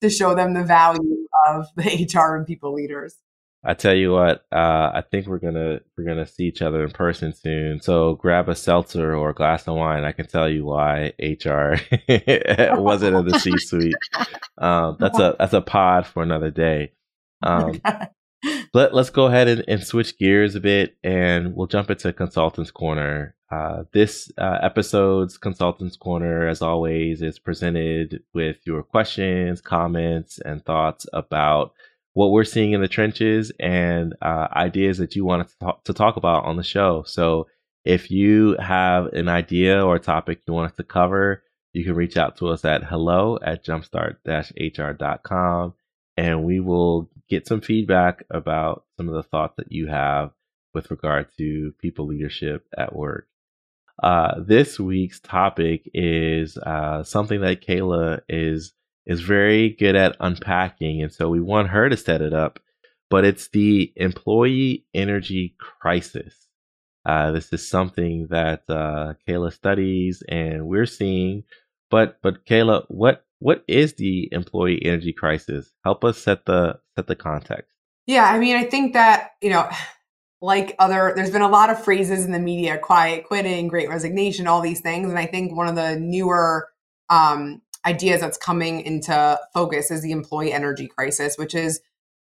to 0.00 0.10
show 0.10 0.34
them 0.34 0.54
the 0.54 0.64
value 0.64 1.26
of 1.46 1.66
the 1.76 2.08
HR 2.14 2.36
and 2.36 2.46
people 2.46 2.72
leaders. 2.72 3.16
I 3.66 3.72
tell 3.74 3.94
you 3.94 4.12
what, 4.12 4.44
uh, 4.52 4.90
I 4.94 5.02
think 5.10 5.26
we're 5.26 5.38
gonna 5.38 5.80
we're 5.96 6.04
gonna 6.04 6.26
see 6.26 6.44
each 6.44 6.60
other 6.60 6.84
in 6.84 6.90
person 6.90 7.32
soon. 7.32 7.80
So 7.80 8.14
grab 8.14 8.48
a 8.50 8.54
seltzer 8.54 9.14
or 9.14 9.30
a 9.30 9.34
glass 9.34 9.66
of 9.66 9.76
wine. 9.76 10.04
I 10.04 10.12
can 10.12 10.26
tell 10.26 10.48
you 10.48 10.66
why 10.66 11.14
HR 11.18 11.76
wasn't 12.78 13.16
in 13.16 13.26
the 13.26 13.38
C 13.40 13.56
suite. 13.56 13.94
Um, 14.58 14.96
that's 15.00 15.18
a 15.18 15.36
that's 15.38 15.54
a 15.54 15.62
pod 15.62 16.06
for 16.06 16.22
another 16.22 16.50
day. 16.50 16.92
Um, 17.42 17.80
let 18.74 18.94
let's 18.94 19.10
go 19.10 19.26
ahead 19.26 19.48
and, 19.48 19.64
and, 19.66 19.82
switch 19.82 20.18
gears 20.18 20.54
a 20.54 20.60
bit, 20.60 20.96
and 21.02 21.54
we'll 21.54 21.66
jump 21.66 21.90
into 21.90 22.12
Consultants 22.12 22.70
Corner. 22.70 23.34
Uh, 23.50 23.84
this 23.92 24.30
uh, 24.36 24.58
episode's 24.62 25.38
Consultants 25.38 25.96
Corner, 25.96 26.48
as 26.48 26.60
always, 26.60 27.22
is 27.22 27.38
presented 27.38 28.22
with 28.34 28.58
your 28.64 28.82
questions, 28.82 29.60
comments, 29.62 30.38
and 30.44 30.64
thoughts 30.64 31.06
about 31.14 31.72
what 32.14 32.30
we're 32.30 32.44
seeing 32.44 32.72
in 32.72 32.80
the 32.80 32.88
trenches 32.88 33.52
and 33.60 34.14
uh, 34.22 34.48
ideas 34.52 34.98
that 34.98 35.14
you 35.14 35.24
want 35.24 35.46
to 35.46 35.54
talk, 35.58 35.84
to 35.84 35.92
talk 35.92 36.16
about 36.16 36.44
on 36.44 36.56
the 36.56 36.62
show. 36.62 37.02
So 37.06 37.48
if 37.84 38.10
you 38.10 38.56
have 38.58 39.12
an 39.12 39.28
idea 39.28 39.84
or 39.84 39.96
a 39.96 40.00
topic 40.00 40.40
you 40.46 40.54
want 40.54 40.70
us 40.70 40.76
to 40.76 40.84
cover, 40.84 41.42
you 41.72 41.84
can 41.84 41.94
reach 41.94 42.16
out 42.16 42.38
to 42.38 42.48
us 42.48 42.64
at 42.64 42.84
hello 42.84 43.38
at 43.42 43.64
jumpstart-hr.com 43.64 45.74
and 46.16 46.44
we 46.44 46.60
will 46.60 47.10
get 47.28 47.48
some 47.48 47.60
feedback 47.60 48.24
about 48.30 48.84
some 48.96 49.08
of 49.08 49.14
the 49.14 49.24
thoughts 49.24 49.54
that 49.56 49.72
you 49.72 49.88
have 49.88 50.30
with 50.72 50.90
regard 50.90 51.26
to 51.38 51.72
people 51.80 52.06
leadership 52.06 52.66
at 52.76 52.94
work. 52.94 53.26
Uh, 54.02 54.40
this 54.40 54.78
week's 54.78 55.20
topic 55.20 55.88
is 55.94 56.58
uh, 56.58 57.02
something 57.02 57.40
that 57.40 57.64
Kayla 57.64 58.20
is 58.28 58.72
is 59.06 59.20
very 59.20 59.70
good 59.70 59.96
at 59.96 60.16
unpacking. 60.20 61.02
And 61.02 61.12
so 61.12 61.28
we 61.28 61.40
want 61.40 61.68
her 61.68 61.88
to 61.88 61.96
set 61.96 62.22
it 62.22 62.32
up. 62.32 62.60
But 63.10 63.24
it's 63.24 63.48
the 63.48 63.92
employee 63.96 64.86
energy 64.94 65.54
crisis. 65.58 66.34
Uh, 67.06 67.32
this 67.32 67.52
is 67.52 67.68
something 67.68 68.28
that 68.30 68.62
uh, 68.68 69.14
Kayla 69.28 69.52
studies 69.52 70.22
and 70.28 70.66
we're 70.66 70.86
seeing. 70.86 71.44
But 71.90 72.18
but 72.22 72.46
Kayla, 72.46 72.86
what 72.88 73.24
what 73.40 73.62
is 73.68 73.94
the 73.94 74.28
employee 74.32 74.82
energy 74.84 75.12
crisis? 75.12 75.70
Help 75.84 76.02
us 76.02 76.18
set 76.18 76.46
the 76.46 76.80
set 76.96 77.06
the 77.06 77.14
context. 77.14 77.70
Yeah, 78.06 78.24
I 78.24 78.38
mean, 78.38 78.56
I 78.56 78.64
think 78.64 78.94
that 78.94 79.32
you 79.42 79.50
know, 79.50 79.68
like 80.40 80.74
other, 80.78 81.12
there's 81.14 81.30
been 81.30 81.42
a 81.42 81.48
lot 81.48 81.70
of 81.70 81.82
phrases 81.84 82.24
in 82.24 82.32
the 82.32 82.38
media: 82.38 82.78
quiet 82.78 83.24
quitting, 83.24 83.68
great 83.68 83.90
resignation, 83.90 84.46
all 84.46 84.62
these 84.62 84.80
things. 84.80 85.10
And 85.10 85.18
I 85.18 85.26
think 85.26 85.54
one 85.54 85.68
of 85.68 85.74
the 85.76 85.96
newer 86.00 86.68
um, 87.10 87.60
ideas 87.86 88.20
that's 88.20 88.38
coming 88.38 88.80
into 88.80 89.38
focus 89.52 89.90
is 89.90 90.02
the 90.02 90.12
employee 90.12 90.52
energy 90.52 90.86
crisis, 90.86 91.36
which 91.36 91.54
is 91.54 91.80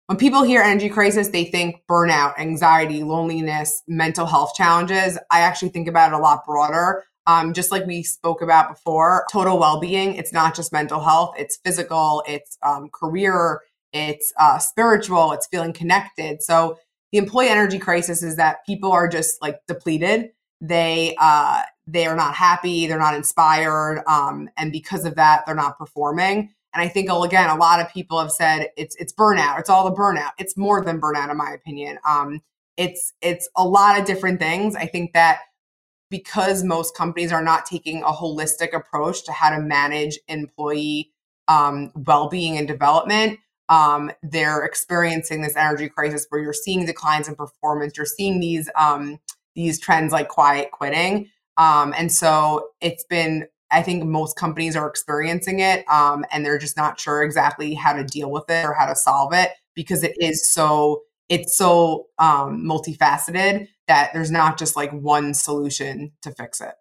when 0.07 0.17
people 0.17 0.43
hear 0.43 0.61
energy 0.61 0.87
crisis, 0.89 1.27
they 1.29 1.43
think 1.43 1.81
burnout, 1.89 2.39
anxiety, 2.39 3.03
loneliness, 3.03 3.83
mental 3.87 4.25
health 4.25 4.53
challenges. 4.55 5.17
I 5.31 5.41
actually 5.41 5.69
think 5.69 5.87
about 5.87 6.13
it 6.13 6.15
a 6.15 6.19
lot 6.19 6.45
broader. 6.45 7.03
Um, 7.25 7.53
just 7.53 7.73
like 7.73 7.85
we 7.85 8.03
spoke 8.03 8.41
about 8.41 8.69
before, 8.69 9.25
total 9.29 9.59
well 9.59 9.81
being, 9.81 10.15
it's 10.15 10.31
not 10.31 10.55
just 10.55 10.71
mental 10.71 11.01
health, 11.01 11.35
it's 11.37 11.57
physical, 11.57 12.23
it's 12.25 12.57
um, 12.63 12.87
career, 12.93 13.59
it's 13.91 14.31
uh, 14.39 14.59
spiritual, 14.59 15.33
it's 15.33 15.45
feeling 15.47 15.73
connected. 15.73 16.41
So 16.41 16.77
the 17.11 17.17
employee 17.17 17.49
energy 17.49 17.79
crisis 17.79 18.23
is 18.23 18.37
that 18.37 18.65
people 18.65 18.93
are 18.93 19.09
just 19.09 19.41
like 19.41 19.59
depleted. 19.67 20.29
They 20.61 21.15
uh, 21.19 21.63
they 21.87 22.05
are 22.05 22.15
not 22.15 22.35
happy, 22.35 22.85
they're 22.85 22.99
not 22.99 23.15
inspired, 23.15 24.03
um, 24.07 24.49
and 24.57 24.71
because 24.71 25.05
of 25.05 25.15
that, 25.15 25.45
they're 25.45 25.55
not 25.55 25.77
performing. 25.77 26.53
And 26.73 26.83
I 26.83 26.89
think 26.89 27.09
again, 27.09 27.49
a 27.49 27.55
lot 27.55 27.79
of 27.79 27.91
people 27.91 28.19
have 28.19 28.31
said 28.31 28.69
it's 28.77 28.95
it's 28.97 29.13
burnout. 29.13 29.59
It's 29.59 29.69
all 29.69 29.89
the 29.89 29.95
burnout. 29.95 30.31
It's 30.37 30.57
more 30.57 30.83
than 30.83 31.01
burnout, 31.01 31.31
in 31.31 31.37
my 31.37 31.51
opinion. 31.51 31.97
Um, 32.07 32.41
it's 32.75 33.13
it's 33.21 33.49
a 33.55 33.67
lot 33.67 33.99
of 33.99 34.05
different 34.05 34.39
things. 34.39 34.75
I 34.75 34.85
think 34.85 35.13
that 35.13 35.39
because 36.09 36.63
most 36.63 36.95
companies 36.95 37.31
are 37.31 37.43
not 37.43 37.65
taking 37.65 38.03
a 38.03 38.11
holistic 38.11 38.73
approach 38.75 39.25
to 39.25 39.31
how 39.31 39.49
to 39.49 39.59
manage 39.59 40.19
employee 40.27 41.11
um, 41.47 41.91
well-being 41.95 42.57
and 42.57 42.67
development 42.67 43.39
um, 43.69 44.11
they're 44.23 44.63
experiencing 44.63 45.41
this 45.41 45.57
energy 45.57 45.89
crisis 45.89 46.25
where 46.29 46.41
you're 46.41 46.53
seeing 46.53 46.85
declines 46.85 47.27
in 47.27 47.35
performance 47.35 47.97
you're 47.97 48.05
seeing 48.05 48.39
these 48.39 48.69
um, 48.75 49.19
these 49.55 49.79
trends 49.79 50.11
like 50.13 50.27
quiet 50.27 50.71
quitting 50.71 51.29
um, 51.57 51.93
and 51.97 52.11
so 52.11 52.69
it's 52.81 53.03
been 53.05 53.47
i 53.71 53.81
think 53.81 54.03
most 54.03 54.37
companies 54.37 54.75
are 54.75 54.87
experiencing 54.87 55.59
it 55.59 55.83
um, 55.89 56.25
and 56.31 56.45
they're 56.45 56.57
just 56.57 56.77
not 56.77 56.99
sure 56.99 57.23
exactly 57.23 57.73
how 57.73 57.93
to 57.93 58.03
deal 58.03 58.31
with 58.31 58.49
it 58.49 58.65
or 58.65 58.73
how 58.73 58.85
to 58.85 58.95
solve 58.95 59.33
it 59.33 59.51
because 59.75 60.03
it 60.03 60.15
is 60.19 60.49
so 60.49 61.01
it's 61.29 61.57
so 61.57 62.07
um, 62.19 62.63
multifaceted 62.63 63.67
that 63.87 64.11
there's 64.13 64.31
not 64.31 64.57
just 64.57 64.75
like 64.75 64.91
one 64.91 65.33
solution 65.33 66.11
to 66.21 66.31
fix 66.31 66.61
it. 66.61 66.73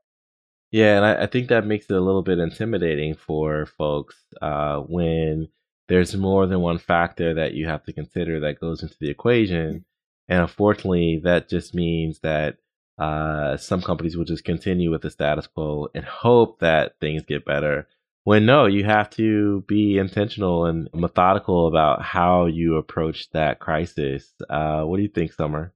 Yeah, 0.73 0.97
and 0.97 1.05
I, 1.05 1.23
I 1.23 1.27
think 1.27 1.49
that 1.49 1.67
makes 1.67 1.87
it 1.87 1.97
a 1.97 2.01
little 2.01 2.23
bit 2.23 2.39
intimidating 2.39 3.15
for 3.15 3.67
folks 3.67 4.17
uh, 4.43 4.81
when 4.81 5.49
there's 5.89 6.17
more 6.17 6.47
than 6.47 6.61
one 6.61 6.79
factor 6.79 7.35
that 7.35 7.55
you 7.55 7.67
have 7.67 7.85
to 7.85 7.93
consider 7.93 8.41
that 8.41 8.61
goes 8.61 8.83
into 8.83 8.97
the 9.01 9.09
equation. 9.09 9.85
And 10.29 10.43
unfortunately, 10.43 11.21
that 11.23 11.49
just 11.49 11.75
means 11.75 12.19
that 12.21 12.57
uh, 12.99 13.57
some 13.57 13.83
companies 13.83 14.17
will 14.17 14.25
just 14.25 14.45
continue 14.45 14.91
with 14.91 15.03
the 15.03 15.11
status 15.11 15.47
quo 15.47 15.89
and 15.95 16.05
hope 16.05 16.61
that 16.61 16.99
things 17.01 17.25
get 17.25 17.45
better. 17.45 17.87
When 18.25 18.45
no, 18.45 18.67
you 18.67 18.83
have 18.85 19.11
to 19.11 19.63
be 19.69 19.99
intentional 19.99 20.65
and 20.65 20.89
methodical 20.93 21.69
about 21.69 22.03
how 22.03 22.47
you 22.47 22.77
approach 22.77 23.31
that 23.31 23.61
crisis. 23.61 24.33
Uh, 24.51 24.83
what 24.83 24.97
do 24.97 25.03
you 25.03 25.09
think, 25.09 25.33
Sommer? 25.33 25.73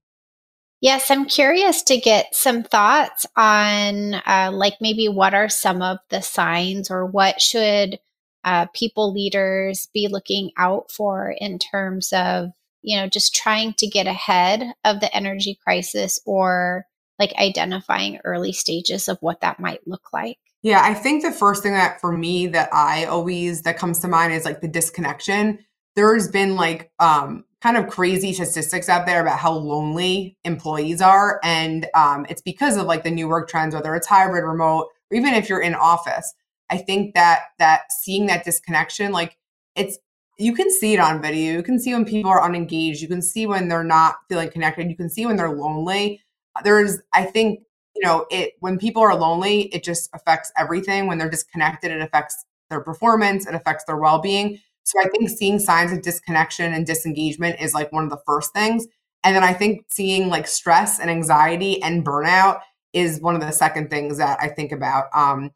Yes, 0.81 1.11
I'm 1.11 1.27
curious 1.27 1.83
to 1.85 1.99
get 1.99 2.35
some 2.35 2.63
thoughts 2.63 3.27
on, 3.37 4.15
uh, 4.15 4.51
like, 4.53 4.75
maybe 4.81 5.09
what 5.09 5.35
are 5.35 5.51
some 5.51 5.83
of 5.83 5.99
the 6.09 6.23
signs 6.23 6.91
or 6.91 7.05
what 7.05 7.41
should 7.41 8.01
uh, 8.45 8.67
people 8.75 9.13
leaders 9.13 9.89
be 9.93 10.09
looking 10.09 10.51
out 10.57 10.91
for 10.91 11.35
in 11.39 11.59
terms 11.59 12.13
of, 12.13 12.49
you 12.81 12.97
know, 12.97 13.07
just 13.07 13.35
trying 13.35 13.75
to 13.75 13.87
get 13.87 14.07
ahead 14.07 14.73
of 14.83 15.01
the 15.01 15.15
energy 15.15 15.59
crisis 15.63 16.19
or 16.25 16.87
like 17.21 17.33
identifying 17.39 18.19
early 18.25 18.53
stages 18.53 19.09
of 19.09 19.19
what 19.21 19.41
that 19.43 19.61
might 19.61 19.87
look 19.87 20.13
like? 20.13 20.39
Yeah, 20.63 20.81
I 20.83 20.95
think 20.95 21.23
the 21.23 21.33
first 21.33 21.63
thing 21.63 21.75
that 21.75 22.01
for 22.01 22.17
me 22.17 22.49
that 22.49 22.73
I 22.73 23.05
always 23.05 23.63
that 23.63 23.79
comes 23.79 24.01
to 24.01 24.09
mind 24.09 24.33
is 24.33 24.45
like 24.45 24.61
the 24.61 24.69
disconnection. 24.69 25.61
There's 25.95 26.29
been 26.29 26.57
like 26.57 26.91
um 26.99 27.45
kind 27.61 27.77
of 27.77 27.89
crazy 27.89 28.33
statistics 28.33 28.89
out 28.89 29.07
there 29.07 29.21
about 29.21 29.39
how 29.39 29.53
lonely 29.53 30.37
employees 30.45 31.03
are. 31.03 31.41
And 31.45 31.87
um, 31.95 32.25
it's 32.29 32.41
because 32.41 32.77
of 32.77 32.87
like 32.87 33.05
the 33.05 33.11
new 33.11 33.29
work 33.29 33.49
trends, 33.49 33.75
whether 33.75 33.95
it's 33.95 34.07
hybrid, 34.07 34.45
remote, 34.45 34.89
or 35.11 35.17
even 35.17 35.35
if 35.35 35.49
you're 35.49 35.61
in 35.61 35.75
office. 35.75 36.33
I 36.71 36.79
think 36.79 37.15
that 37.15 37.41
that 37.59 37.93
seeing 37.93 38.27
that 38.27 38.45
disconnection, 38.45 39.13
like 39.13 39.37
it's 39.77 39.99
you 40.39 40.55
can 40.55 40.71
see 40.71 40.95
it 40.95 41.01
on 41.01 41.21
video. 41.21 41.53
You 41.53 41.63
can 41.63 41.79
see 41.79 41.93
when 41.93 42.07
people 42.07 42.31
are 42.31 42.43
unengaged. 42.43 43.03
You 43.03 43.09
can 43.09 43.21
see 43.21 43.47
when 43.47 43.69
they're 43.69 43.85
not 43.85 44.17
feeling 44.29 44.51
connected. 44.51 44.89
You 44.89 44.97
can 44.97 45.11
see 45.11 45.27
when 45.27 45.37
they're 45.37 45.51
lonely. 45.51 46.23
There's, 46.65 46.99
I 47.13 47.25
think, 47.25 47.61
you 47.95 48.07
know, 48.07 48.27
it 48.31 48.53
when 48.61 48.79
people 48.79 49.03
are 49.03 49.15
lonely, 49.15 49.63
it 49.75 49.83
just 49.85 50.11
affects 50.15 50.53
everything. 50.57 51.07
When 51.07 51.19
they're 51.19 51.31
disconnected, 51.31 51.91
it 51.91 52.01
affects 52.01 52.45
their 52.69 52.81
performance. 52.81 53.47
It 53.47 53.55
affects 53.55 53.85
their 53.85 53.97
well-being. 53.97 54.61
So 54.85 54.99
I 55.01 55.09
think 55.09 55.29
seeing 55.29 55.59
signs 55.59 55.93
of 55.93 56.03
disconnection 56.03 56.73
and 56.73 56.87
disengagement 56.87 57.61
is 57.61 57.75
like 57.75 57.93
one 57.93 58.05
of 58.05 58.11
the 58.11 58.21
first 58.27 58.53
things. 58.53 58.87
And 59.25 59.37
then 59.37 59.45
I 59.45 59.53
think 59.53 59.85
seeing 59.91 60.29
like 60.29 60.47
stress 60.47 60.99
and 60.99 61.11
anxiety 61.11 61.83
and 61.83 62.05
burnout 62.05 62.61
is 62.93 63.21
one 63.21 63.35
of 63.35 63.41
the 63.41 63.53
second 63.53 63.91
things 63.91 64.19
that 64.19 64.39
I 64.41 64.49
think 64.49 64.73
about. 64.73 65.07
Um, 65.15 65.51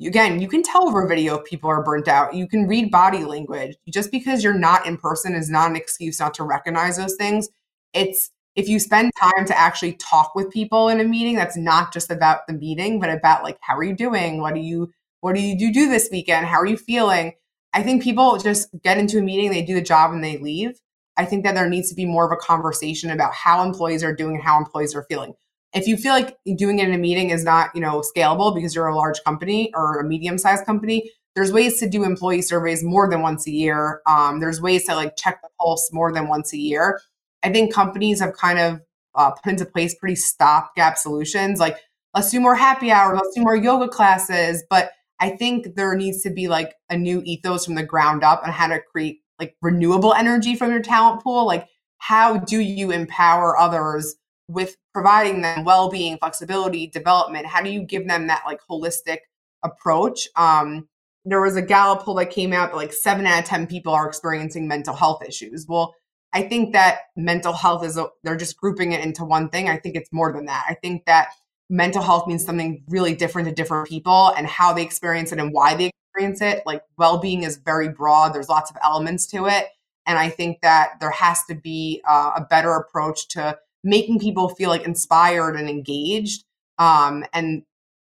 again, 0.00 0.40
you 0.40 0.48
can 0.48 0.62
tell 0.62 0.86
over 0.86 1.06
video 1.06 1.38
if 1.38 1.44
people 1.44 1.68
are 1.68 1.82
burnt 1.82 2.08
out. 2.08 2.34
You 2.34 2.46
can 2.46 2.68
read 2.68 2.90
body 2.90 3.24
language. 3.24 3.76
Just 3.88 4.10
because 4.10 4.44
you're 4.44 4.54
not 4.54 4.86
in 4.86 4.96
person 4.96 5.34
is 5.34 5.50
not 5.50 5.70
an 5.70 5.76
excuse 5.76 6.20
not 6.20 6.34
to 6.34 6.44
recognize 6.44 6.96
those 6.96 7.16
things. 7.16 7.48
It's 7.92 8.30
if 8.58 8.68
you 8.68 8.80
spend 8.80 9.12
time 9.16 9.46
to 9.46 9.56
actually 9.56 9.92
talk 9.92 10.34
with 10.34 10.50
people 10.50 10.88
in 10.88 10.98
a 10.98 11.04
meeting, 11.04 11.36
that's 11.36 11.56
not 11.56 11.92
just 11.92 12.10
about 12.10 12.40
the 12.48 12.52
meeting, 12.52 12.98
but 12.98 13.08
about 13.08 13.44
like 13.44 13.56
how 13.60 13.76
are 13.76 13.84
you 13.84 13.94
doing? 13.94 14.40
What 14.40 14.54
do 14.54 14.60
you 14.60 14.90
what 15.20 15.36
do 15.36 15.40
you 15.40 15.72
do 15.72 15.88
this 15.88 16.08
weekend? 16.10 16.44
How 16.44 16.58
are 16.58 16.66
you 16.66 16.76
feeling? 16.76 17.34
I 17.72 17.84
think 17.84 18.02
people 18.02 18.36
just 18.36 18.68
get 18.82 18.98
into 18.98 19.18
a 19.18 19.22
meeting, 19.22 19.50
they 19.50 19.62
do 19.62 19.74
the 19.74 19.80
job, 19.80 20.12
and 20.12 20.24
they 20.24 20.38
leave. 20.38 20.80
I 21.16 21.24
think 21.24 21.44
that 21.44 21.54
there 21.54 21.68
needs 21.68 21.88
to 21.90 21.94
be 21.94 22.04
more 22.04 22.26
of 22.26 22.32
a 22.32 22.36
conversation 22.36 23.10
about 23.10 23.32
how 23.32 23.62
employees 23.62 24.02
are 24.02 24.14
doing 24.14 24.34
and 24.34 24.44
how 24.44 24.58
employees 24.58 24.92
are 24.92 25.06
feeling. 25.08 25.34
If 25.72 25.86
you 25.86 25.96
feel 25.96 26.12
like 26.12 26.36
doing 26.56 26.80
it 26.80 26.88
in 26.88 26.94
a 26.94 26.98
meeting 26.98 27.30
is 27.30 27.44
not, 27.44 27.70
you 27.76 27.80
know, 27.80 28.02
scalable 28.02 28.52
because 28.52 28.74
you're 28.74 28.88
a 28.88 28.96
large 28.96 29.22
company 29.24 29.70
or 29.72 30.00
a 30.00 30.04
medium-sized 30.04 30.66
company, 30.66 31.12
there's 31.36 31.52
ways 31.52 31.78
to 31.78 31.88
do 31.88 32.02
employee 32.02 32.42
surveys 32.42 32.82
more 32.82 33.08
than 33.08 33.22
once 33.22 33.46
a 33.46 33.52
year. 33.52 34.00
Um, 34.06 34.40
there's 34.40 34.60
ways 34.60 34.86
to 34.86 34.96
like 34.96 35.14
check 35.16 35.40
the 35.42 35.48
pulse 35.60 35.90
more 35.92 36.12
than 36.12 36.26
once 36.26 36.52
a 36.52 36.58
year. 36.58 37.00
I 37.42 37.50
think 37.50 37.72
companies 37.72 38.20
have 38.20 38.34
kind 38.34 38.58
of 38.58 38.80
uh, 39.14 39.30
put 39.30 39.50
into 39.50 39.64
place 39.64 39.94
pretty 39.94 40.16
stopgap 40.16 40.98
solutions, 40.98 41.60
like 41.60 41.78
let's 42.14 42.30
do 42.30 42.40
more 42.40 42.54
happy 42.54 42.90
hours, 42.90 43.18
let's 43.22 43.34
do 43.34 43.42
more 43.42 43.56
yoga 43.56 43.88
classes, 43.88 44.64
but 44.68 44.90
I 45.20 45.30
think 45.30 45.74
there 45.74 45.94
needs 45.96 46.22
to 46.22 46.30
be 46.30 46.48
like 46.48 46.74
a 46.90 46.96
new 46.96 47.22
ethos 47.24 47.64
from 47.64 47.74
the 47.74 47.82
ground 47.82 48.22
up 48.22 48.42
on 48.44 48.52
how 48.52 48.68
to 48.68 48.80
create 48.80 49.20
like 49.38 49.56
renewable 49.62 50.14
energy 50.14 50.54
from 50.54 50.70
your 50.70 50.82
talent 50.82 51.22
pool. 51.22 51.46
Like, 51.46 51.66
how 51.98 52.38
do 52.38 52.60
you 52.60 52.90
empower 52.90 53.58
others 53.58 54.16
with 54.48 54.76
providing 54.94 55.42
them 55.42 55.64
well 55.64 55.90
being, 55.90 56.18
flexibility, 56.18 56.86
development? 56.86 57.46
How 57.46 57.62
do 57.62 57.70
you 57.70 57.82
give 57.82 58.06
them 58.06 58.28
that 58.28 58.42
like 58.46 58.60
holistic 58.70 59.18
approach? 59.64 60.28
Um, 60.36 60.88
there 61.24 61.42
was 61.42 61.56
a 61.56 61.62
Gallup 61.62 62.02
poll 62.02 62.14
that 62.14 62.30
came 62.30 62.52
out 62.52 62.70
that 62.70 62.76
like 62.76 62.92
seven 62.92 63.26
out 63.26 63.40
of 63.40 63.44
10 63.44 63.66
people 63.66 63.92
are 63.92 64.08
experiencing 64.08 64.68
mental 64.68 64.94
health 64.94 65.22
issues. 65.26 65.66
Well, 65.68 65.94
I 66.32 66.42
think 66.42 66.72
that 66.74 66.98
mental 67.16 67.52
health 67.52 67.84
is, 67.84 67.96
a, 67.96 68.08
they're 68.22 68.36
just 68.36 68.58
grouping 68.58 68.92
it 68.92 69.04
into 69.04 69.24
one 69.24 69.48
thing. 69.48 69.68
I 69.68 69.78
think 69.78 69.96
it's 69.96 70.12
more 70.12 70.32
than 70.32 70.46
that. 70.46 70.64
I 70.68 70.74
think 70.74 71.06
that 71.06 71.30
mental 71.70 72.02
health 72.02 72.26
means 72.26 72.44
something 72.44 72.82
really 72.88 73.14
different 73.14 73.48
to 73.48 73.54
different 73.54 73.88
people 73.88 74.32
and 74.36 74.46
how 74.46 74.72
they 74.72 74.82
experience 74.82 75.32
it 75.32 75.38
and 75.38 75.52
why 75.52 75.74
they 75.74 75.90
experience 76.14 76.40
it. 76.40 76.62
Like 76.66 76.82
well 76.96 77.18
being 77.18 77.42
is 77.42 77.56
very 77.56 77.88
broad, 77.88 78.34
there's 78.34 78.48
lots 78.48 78.70
of 78.70 78.76
elements 78.82 79.26
to 79.28 79.46
it. 79.46 79.66
And 80.06 80.18
I 80.18 80.30
think 80.30 80.62
that 80.62 80.92
there 81.00 81.10
has 81.10 81.44
to 81.50 81.54
be 81.54 82.02
uh, 82.08 82.32
a 82.36 82.40
better 82.40 82.72
approach 82.72 83.28
to 83.28 83.58
making 83.84 84.18
people 84.18 84.48
feel 84.48 84.70
like 84.70 84.86
inspired 84.86 85.54
and 85.56 85.68
engaged. 85.68 86.44
Um, 86.78 87.24
and 87.34 87.62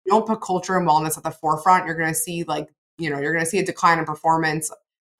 don't 0.06 0.26
put 0.26 0.40
culture 0.40 0.76
and 0.76 0.88
wellness 0.88 1.18
at 1.18 1.24
the 1.24 1.30
forefront, 1.30 1.86
you're 1.86 1.96
going 1.96 2.08
to 2.08 2.14
see 2.18 2.44
like, 2.44 2.68
you 2.98 3.10
know, 3.10 3.18
you're 3.18 3.32
going 3.32 3.44
to 3.44 3.50
see 3.50 3.58
a 3.58 3.64
decline 3.64 3.98
in 3.98 4.04
performance. 4.04 4.70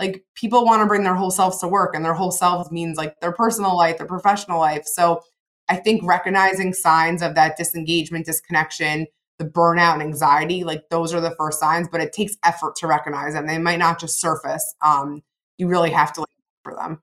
Like 0.00 0.24
people 0.34 0.64
want 0.64 0.82
to 0.82 0.86
bring 0.86 1.04
their 1.04 1.14
whole 1.14 1.30
selves 1.30 1.58
to 1.58 1.68
work, 1.68 1.94
and 1.94 2.04
their 2.04 2.14
whole 2.14 2.32
selves 2.32 2.70
means 2.70 2.96
like 2.96 3.20
their 3.20 3.32
personal 3.32 3.76
life, 3.76 3.98
their 3.98 4.06
professional 4.06 4.58
life. 4.58 4.86
So 4.86 5.22
I 5.68 5.76
think 5.76 6.02
recognizing 6.02 6.72
signs 6.72 7.22
of 7.22 7.36
that 7.36 7.56
disengagement, 7.56 8.26
disconnection, 8.26 9.06
the 9.38 9.44
burnout 9.44 9.94
and 9.94 10.02
anxiety, 10.02 10.64
like 10.64 10.88
those 10.90 11.14
are 11.14 11.20
the 11.20 11.34
first 11.38 11.60
signs, 11.60 11.88
but 11.90 12.00
it 12.00 12.12
takes 12.12 12.36
effort 12.44 12.76
to 12.76 12.86
recognize 12.86 13.34
them. 13.34 13.46
They 13.46 13.58
might 13.58 13.78
not 13.78 14.00
just 14.00 14.20
surface. 14.20 14.74
Um, 14.82 15.22
you 15.58 15.68
really 15.68 15.90
have 15.90 16.12
to 16.14 16.20
look 16.20 16.30
for 16.64 16.74
them. 16.74 17.02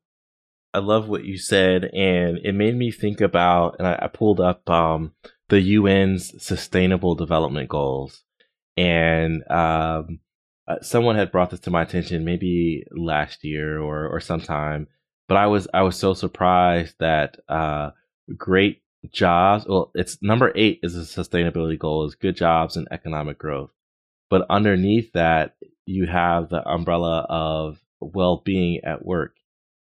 I 0.73 0.79
love 0.79 1.07
what 1.07 1.23
you 1.23 1.37
said, 1.37 1.85
and 1.85 2.39
it 2.43 2.53
made 2.53 2.75
me 2.75 2.91
think 2.91 3.21
about, 3.21 3.77
and 3.79 3.87
I, 3.87 3.99
I 4.03 4.07
pulled 4.07 4.39
up 4.39 4.69
um, 4.69 5.13
the 5.49 5.77
UN's 5.77 6.43
Sustainable 6.43 7.15
Development 7.15 7.69
Goals, 7.69 8.23
and 8.75 9.43
um, 9.49 10.19
uh, 10.67 10.81
someone 10.81 11.15
had 11.15 11.31
brought 11.31 11.49
this 11.49 11.59
to 11.61 11.71
my 11.71 11.83
attention 11.83 12.25
maybe 12.25 12.83
last 12.91 13.43
year 13.43 13.79
or 13.79 14.07
or 14.07 14.19
sometime, 14.19 14.87
but 15.27 15.37
I 15.37 15.47
was 15.47 15.67
I 15.73 15.81
was 15.83 15.97
so 15.97 16.13
surprised 16.13 16.95
that 16.99 17.37
uh, 17.47 17.91
great 18.35 18.81
jobs. 19.11 19.65
Well, 19.67 19.91
it's 19.95 20.21
number 20.21 20.51
eight 20.55 20.79
is 20.83 20.95
a 20.95 21.01
sustainability 21.01 21.79
goal 21.79 22.05
is 22.05 22.15
good 22.15 22.35
jobs 22.35 22.77
and 22.77 22.87
economic 22.91 23.37
growth. 23.37 23.71
But 24.29 24.45
underneath 24.49 25.13
that, 25.13 25.55
you 25.85 26.05
have 26.05 26.49
the 26.49 26.67
umbrella 26.67 27.25
of 27.29 27.79
well 27.99 28.41
being 28.43 28.81
at 28.83 29.05
work. 29.05 29.37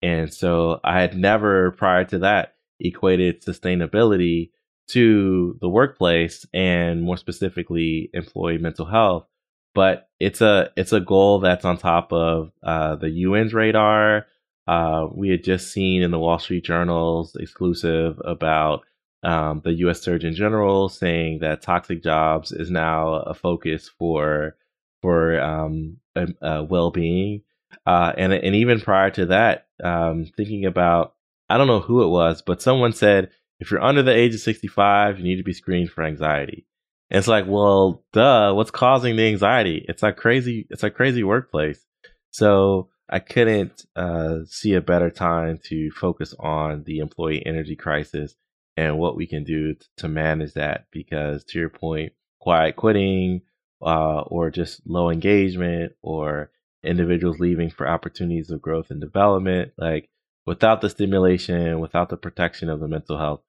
And 0.02 0.34
so 0.34 0.80
I 0.84 1.02
had 1.02 1.18
never 1.18 1.72
prior 1.72 2.06
to 2.06 2.20
that 2.20 2.56
equated 2.80 3.44
sustainability 3.44 4.52
to 4.90 5.58
the 5.62 5.70
workplace 5.70 6.46
and 6.54 7.02
more 7.02 7.18
specifically 7.18 8.10
employee 8.14 8.58
mental 8.58 8.86
health. 8.86 9.28
But 9.76 10.10
it's 10.20 10.42
a 10.42 10.72
it's 10.76 10.94
a 10.94 11.00
goal 11.00 11.40
that's 11.40 11.66
on 11.66 11.78
top 11.78 12.12
of 12.12 12.52
uh, 12.64 12.96
the 12.96 13.26
UN's 13.26 13.54
radar. 13.54 14.26
Uh, 14.68 15.08
we 15.12 15.30
had 15.30 15.44
just 15.44 15.72
seen 15.72 16.02
in 16.04 16.12
the 16.12 16.20
Wall 16.20 16.40
Street 16.40 16.64
Journal's 16.64 17.36
exclusive 17.36 18.22
about 18.24 18.82
um, 19.24 19.62
the 19.64 19.74
U.S. 19.74 20.02
Surgeon 20.02 20.34
General 20.34 20.90
saying 20.90 21.40
that 21.40 21.62
toxic 21.62 22.04
jobs 22.04 22.52
is 22.52 22.70
now 22.70 23.14
a 23.14 23.34
focus 23.34 23.90
for 23.90 24.56
for 25.02 25.40
um, 25.40 25.98
uh, 26.16 26.66
well 26.68 26.92
being, 26.92 27.42
and 27.86 28.34
and 28.34 28.56
even 28.56 28.82
prior 28.82 29.12
to 29.12 29.28
that, 29.28 29.68
um, 29.84 30.26
thinking 30.38 30.66
about 30.66 31.16
I 31.50 31.58
don't 31.58 31.68
know 31.68 31.80
who 31.80 32.04
it 32.04 32.10
was, 32.10 32.42
but 32.42 32.62
someone 32.62 32.94
said 32.94 33.32
if 33.60 33.72
you're 33.72 33.84
under 33.84 34.04
the 34.04 34.16
age 34.16 34.34
of 34.34 34.40
65, 34.40 35.18
you 35.18 35.24
need 35.24 35.36
to 35.36 35.44
be 35.44 35.54
screened 35.54 35.92
for 35.92 36.04
anxiety. 36.04 36.66
It's 37.10 37.28
like, 37.28 37.46
well, 37.48 38.04
duh, 38.14 38.54
what's 38.54 38.72
causing 38.72 39.16
the 39.16 39.28
anxiety? 39.28 39.86
It's 39.88 40.04
a 40.04 40.14
crazy, 40.14 40.68
it's 40.70 40.84
a 40.84 40.92
crazy 40.92 41.24
workplace. 41.24 41.84
So 42.32 42.90
I 43.10 43.20
couldn't 43.20 43.86
uh, 43.96 44.40
see 44.46 44.74
a 44.74 44.82
better 44.82 45.10
time 45.10 45.60
to 45.66 45.90
focus 45.92 46.36
on 46.40 46.84
the 46.84 47.00
employee 47.00 47.44
energy 47.46 47.76
crisis 47.76 48.36
and 48.78 49.00
what 49.00 49.16
we 49.16 49.26
can 49.26 49.44
do 49.44 49.74
t- 49.74 49.86
to 49.98 50.08
manage 50.08 50.54
that. 50.54 50.86
Because 50.92 51.44
to 51.46 51.60
your 51.60 51.70
point, 51.70 52.14
quiet 52.40 52.76
quitting 52.76 53.42
uh, 53.82 54.22
or 54.22 54.52
just 54.52 54.82
low 54.86 55.10
engagement 55.10 55.94
or 56.04 56.52
individuals 56.84 57.40
leaving 57.40 57.72
for 57.72 57.88
opportunities 57.88 58.52
of 58.52 58.62
growth 58.62 58.92
and 58.92 59.02
development, 59.02 59.72
like 59.78 60.10
without 60.46 60.82
the 60.82 60.90
stimulation, 60.90 61.80
without 61.80 62.10
the 62.10 62.18
protection 62.18 62.70
of 62.70 62.80
the 62.80 62.88
mental 62.88 63.18
health, 63.18 63.42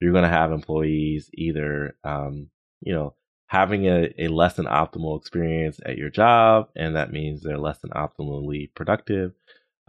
you're 0.00 0.12
going 0.12 0.24
to 0.24 0.28
have 0.28 0.52
employees 0.52 1.30
either, 1.32 1.96
um, 2.04 2.50
you 2.80 2.92
know, 2.92 3.14
having 3.48 3.86
a, 3.86 4.12
a 4.18 4.28
less 4.28 4.54
than 4.54 4.66
optimal 4.66 5.18
experience 5.18 5.80
at 5.84 5.96
your 5.96 6.10
job, 6.10 6.68
and 6.76 6.96
that 6.96 7.12
means 7.12 7.42
they're 7.42 7.58
less 7.58 7.78
than 7.78 7.90
optimally 7.90 8.72
productive, 8.74 9.32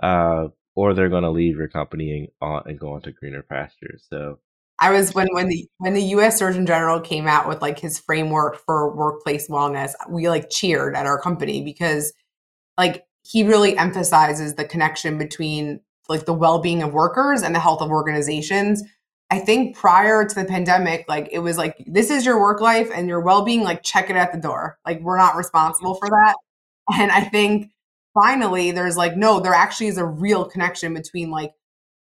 uh, 0.02 0.48
or 0.76 0.94
they're 0.94 1.10
going 1.10 1.24
to 1.24 1.30
leave 1.30 1.58
your 1.58 1.68
company 1.68 2.32
and, 2.42 2.62
and 2.66 2.80
go 2.80 2.96
into 2.96 3.12
greener 3.12 3.44
pastures. 3.44 4.06
So, 4.10 4.40
I 4.80 4.92
was 4.92 5.16
when 5.16 5.28
when 5.32 5.48
the 5.48 5.68
when 5.78 5.96
the 5.96 6.04
U.S. 6.04 6.38
Surgeon 6.38 6.66
General 6.68 7.00
came 7.00 7.28
out 7.28 7.48
with 7.48 7.62
like 7.62 7.80
his 7.80 8.00
framework 8.00 8.58
for 8.64 8.96
workplace 8.96 9.50
wellness, 9.50 9.94
we 10.10 10.30
like 10.30 10.50
cheered 10.52 10.96
at 10.96 11.08
our 11.08 11.20
company 11.20 11.64
because 11.64 12.14
like 12.78 13.06
he 13.24 13.44
really 13.44 13.78
emphasizes 13.78 14.54
the 14.56 14.66
connection 14.66 15.18
between 15.18 15.82
like 16.08 16.26
the 16.26 16.34
well-being 16.34 16.84
of 16.84 16.94
workers 16.94 17.42
and 17.42 17.54
the 17.54 17.60
health 17.60 17.82
of 17.82 17.90
organizations 17.90 18.84
I 19.30 19.40
think 19.40 19.76
prior 19.76 20.26
to 20.26 20.36
the 20.36 20.46
pandemic, 20.46 21.06
like 21.10 21.30
it 21.32 21.40
was 21.40 21.58
like, 21.58 21.84
this 21.86 22.10
is 22.10 22.26
your 22.26 22.40
work 22.40 22.62
life 22.62 22.90
and 22.94 23.10
your 23.10 23.20
well 23.20 23.44
being, 23.44 23.64
like 23.64 23.84
check 23.84 24.10
it 24.10 24.16
at 24.16 24.32
the 24.32 24.40
door. 24.40 24.80
Like 24.86 25.02
we're 25.02 25.18
not 25.18 25.36
responsible 25.36 25.96
for 25.96 26.10
that. 26.10 26.36
And 26.90 27.12
I 27.12 27.20
think 27.20 27.70
finally 28.14 28.72
there's 28.72 28.96
like, 28.96 29.18
no, 29.18 29.42
there 29.42 29.54
actually 29.54 29.88
is 29.88 29.98
a 29.98 30.06
real 30.06 30.46
connection 30.46 30.94
between 30.94 31.30
like 31.30 31.52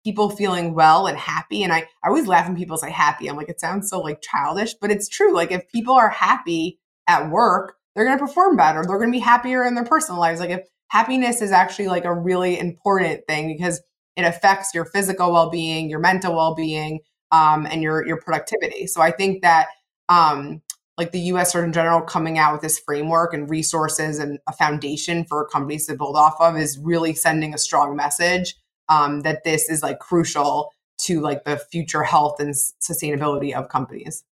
people 0.03 0.29
feeling 0.29 0.75
well 0.75 1.07
and 1.07 1.17
happy. 1.17 1.63
And 1.63 1.73
I, 1.73 1.79
I 2.03 2.09
always 2.09 2.27
laugh 2.27 2.47
when 2.47 2.55
people 2.55 2.77
say 2.77 2.91
happy. 2.91 3.27
I'm 3.27 3.35
like, 3.35 3.49
it 3.49 3.59
sounds 3.59 3.89
so 3.89 3.99
like 3.99 4.21
childish, 4.21 4.75
but 4.75 4.91
it's 4.91 5.09
true. 5.09 5.33
Like 5.33 5.51
if 5.51 5.67
people 5.69 5.95
are 5.95 6.09
happy 6.09 6.79
at 7.07 7.31
work, 7.31 7.75
they're 7.95 8.05
going 8.05 8.19
to 8.19 8.23
perform 8.23 8.55
better. 8.55 8.83
They're 8.83 8.99
going 8.99 9.11
to 9.11 9.17
be 9.17 9.19
happier 9.19 9.65
in 9.65 9.73
their 9.73 9.83
personal 9.83 10.21
lives. 10.21 10.39
Like 10.39 10.51
if 10.51 10.67
happiness 10.89 11.41
is 11.41 11.51
actually 11.51 11.87
like 11.87 12.05
a 12.05 12.13
really 12.13 12.59
important 12.59 13.25
thing 13.27 13.47
because 13.47 13.81
it 14.17 14.23
affects 14.23 14.73
your 14.73 14.83
physical 14.83 15.31
well-being, 15.31 15.89
your 15.89 15.99
mental 15.99 16.35
well-being, 16.35 16.99
um, 17.31 17.65
and 17.67 17.81
your 17.81 18.05
your 18.05 18.19
productivity. 18.19 18.87
So 18.87 19.01
I 19.01 19.11
think 19.11 19.41
that 19.43 19.67
um, 20.09 20.61
like 20.97 21.11
the 21.11 21.19
U.S. 21.19 21.51
Surgeon 21.51 21.71
General 21.71 22.01
coming 22.01 22.39
out 22.39 22.53
with 22.53 22.61
this 22.61 22.79
framework 22.79 23.33
and 23.33 23.49
resources 23.49 24.17
and 24.17 24.39
a 24.47 24.53
foundation 24.53 25.23
for 25.25 25.47
companies 25.47 25.85
to 25.87 25.95
build 25.95 26.17
off 26.17 26.35
of 26.39 26.57
is 26.57 26.79
really 26.79 27.13
sending 27.13 27.53
a 27.53 27.57
strong 27.57 27.95
message 27.95 28.55
um, 28.89 29.21
that 29.21 29.43
this 29.43 29.69
is 29.69 29.83
like 29.83 29.99
crucial 29.99 30.71
to 30.99 31.21
like 31.21 31.43
the 31.43 31.57
future 31.57 32.03
health 32.03 32.39
and 32.39 32.55
sustainability 32.55 33.53
of 33.53 33.69
companies. 33.69 34.23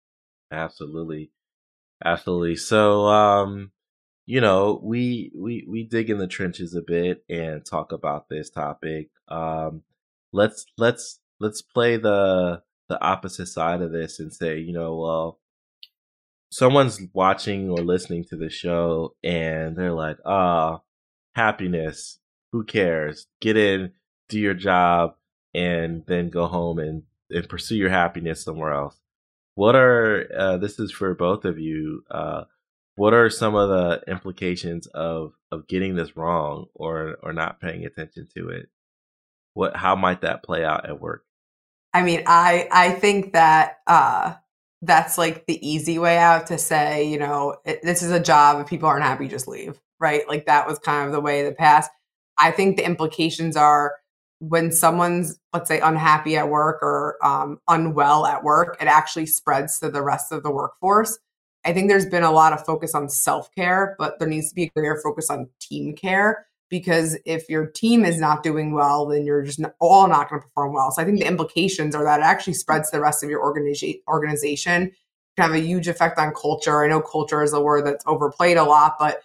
Absolutely, 0.50 1.30
absolutely. 2.02 2.56
So 2.56 3.06
um, 3.08 3.72
you 4.26 4.40
know, 4.40 4.80
we 4.82 5.30
we 5.34 5.64
we 5.68 5.82
dig 5.84 6.10
in 6.10 6.18
the 6.18 6.26
trenches 6.26 6.74
a 6.74 6.82
bit 6.82 7.24
and 7.28 7.64
talk 7.64 7.92
about 7.92 8.28
this 8.28 8.50
topic. 8.50 9.10
Um, 9.28 9.82
let's 10.32 10.66
let's 10.78 11.20
let's 11.40 11.62
play 11.62 11.96
the 11.96 12.62
the 12.88 13.00
opposite 13.02 13.46
side 13.46 13.82
of 13.82 13.92
this 13.92 14.20
and 14.20 14.32
say, 14.32 14.58
you 14.58 14.72
know, 14.72 14.96
well, 14.96 15.38
someone's 16.50 17.00
watching 17.12 17.70
or 17.70 17.78
listening 17.78 18.24
to 18.24 18.36
the 18.36 18.50
show 18.50 19.14
and 19.24 19.76
they're 19.76 19.92
like, 19.92 20.18
ah, 20.24 20.76
oh, 20.76 20.82
happiness. 21.34 22.18
Who 22.52 22.64
cares? 22.64 23.26
Get 23.40 23.56
in, 23.56 23.92
do 24.28 24.38
your 24.38 24.54
job, 24.54 25.16
and 25.54 26.04
then 26.06 26.28
go 26.28 26.46
home 26.46 26.78
and, 26.78 27.02
and 27.30 27.48
pursue 27.48 27.76
your 27.76 27.90
happiness 27.90 28.44
somewhere 28.44 28.72
else. 28.72 29.00
What 29.56 29.74
are, 29.74 30.28
uh, 30.36 30.56
this 30.58 30.78
is 30.78 30.92
for 30.92 31.14
both 31.14 31.44
of 31.44 31.58
you, 31.58 32.04
uh, 32.10 32.44
what 32.96 33.14
are 33.14 33.30
some 33.30 33.54
of 33.54 33.68
the 33.68 34.02
implications 34.10 34.86
of 34.88 35.32
of 35.50 35.66
getting 35.68 35.96
this 35.96 36.16
wrong 36.16 36.66
or 36.74 37.16
or 37.22 37.32
not 37.32 37.60
paying 37.60 37.84
attention 37.84 38.28
to 38.36 38.48
it? 38.48 38.68
What 39.54 39.76
how 39.76 39.96
might 39.96 40.22
that 40.22 40.42
play 40.42 40.64
out 40.64 40.88
at 40.88 41.00
work? 41.00 41.24
I 41.92 42.02
mean 42.02 42.24
i 42.26 42.68
i 42.72 42.90
think 42.90 43.34
that 43.34 43.78
uh 43.86 44.34
that's 44.82 45.16
like 45.16 45.46
the 45.46 45.66
easy 45.66 45.98
way 45.98 46.18
out 46.18 46.48
to 46.48 46.58
say 46.58 47.08
you 47.08 47.18
know 47.18 47.56
it, 47.64 47.80
this 47.82 48.02
is 48.02 48.10
a 48.10 48.20
job 48.20 48.60
if 48.60 48.66
people 48.66 48.88
aren't 48.88 49.04
happy 49.04 49.28
just 49.28 49.46
leave 49.46 49.80
right? 50.04 50.28
Like 50.28 50.46
that 50.46 50.66
was 50.66 50.78
kind 50.78 51.06
of 51.06 51.12
the 51.12 51.20
way 51.20 51.40
of 51.40 51.46
the 51.46 51.56
past. 51.56 51.90
I 52.38 52.50
think 52.50 52.76
the 52.76 52.84
implications 52.84 53.56
are 53.56 53.94
when 54.40 54.72
someone's 54.72 55.38
let's 55.54 55.68
say 55.68 55.80
unhappy 55.80 56.36
at 56.36 56.50
work 56.50 56.82
or 56.82 57.16
um, 57.24 57.60
unwell 57.68 58.26
at 58.26 58.42
work 58.42 58.76
it 58.80 58.86
actually 58.86 59.24
spreads 59.24 59.78
to 59.78 59.88
the 59.88 60.02
rest 60.02 60.32
of 60.32 60.42
the 60.42 60.50
workforce 60.50 61.18
I 61.64 61.72
think 61.72 61.88
there's 61.88 62.06
been 62.06 62.22
a 62.22 62.32
lot 62.32 62.52
of 62.52 62.64
focus 62.64 62.94
on 62.94 63.08
self 63.08 63.54
care, 63.54 63.96
but 63.98 64.18
there 64.18 64.28
needs 64.28 64.48
to 64.50 64.54
be 64.54 64.64
a 64.64 64.70
greater 64.70 65.00
focus 65.02 65.30
on 65.30 65.48
team 65.60 65.94
care 65.94 66.46
because 66.68 67.16
if 67.24 67.48
your 67.48 67.66
team 67.66 68.04
is 68.04 68.18
not 68.18 68.42
doing 68.42 68.72
well, 68.72 69.06
then 69.06 69.24
you're 69.24 69.42
just 69.42 69.60
all 69.80 70.08
not 70.08 70.28
going 70.28 70.40
to 70.40 70.46
perform 70.46 70.72
well. 70.72 70.90
So 70.90 71.02
I 71.02 71.04
think 71.04 71.18
the 71.20 71.26
implications 71.26 71.94
are 71.94 72.04
that 72.04 72.20
it 72.20 72.24
actually 72.24 72.54
spreads 72.54 72.90
to 72.90 72.96
the 72.96 73.02
rest 73.02 73.22
of 73.22 73.30
your 73.30 73.40
organiza- 73.40 74.00
organization. 74.08 74.90
Can 75.36 75.50
have 75.50 75.54
a 75.54 75.60
huge 75.60 75.88
effect 75.88 76.18
on 76.18 76.32
culture. 76.32 76.84
I 76.84 76.88
know 76.88 77.00
culture 77.00 77.42
is 77.42 77.52
a 77.52 77.60
word 77.60 77.86
that's 77.86 78.04
overplayed 78.06 78.56
a 78.56 78.62
lot, 78.62 78.96
but 78.98 79.20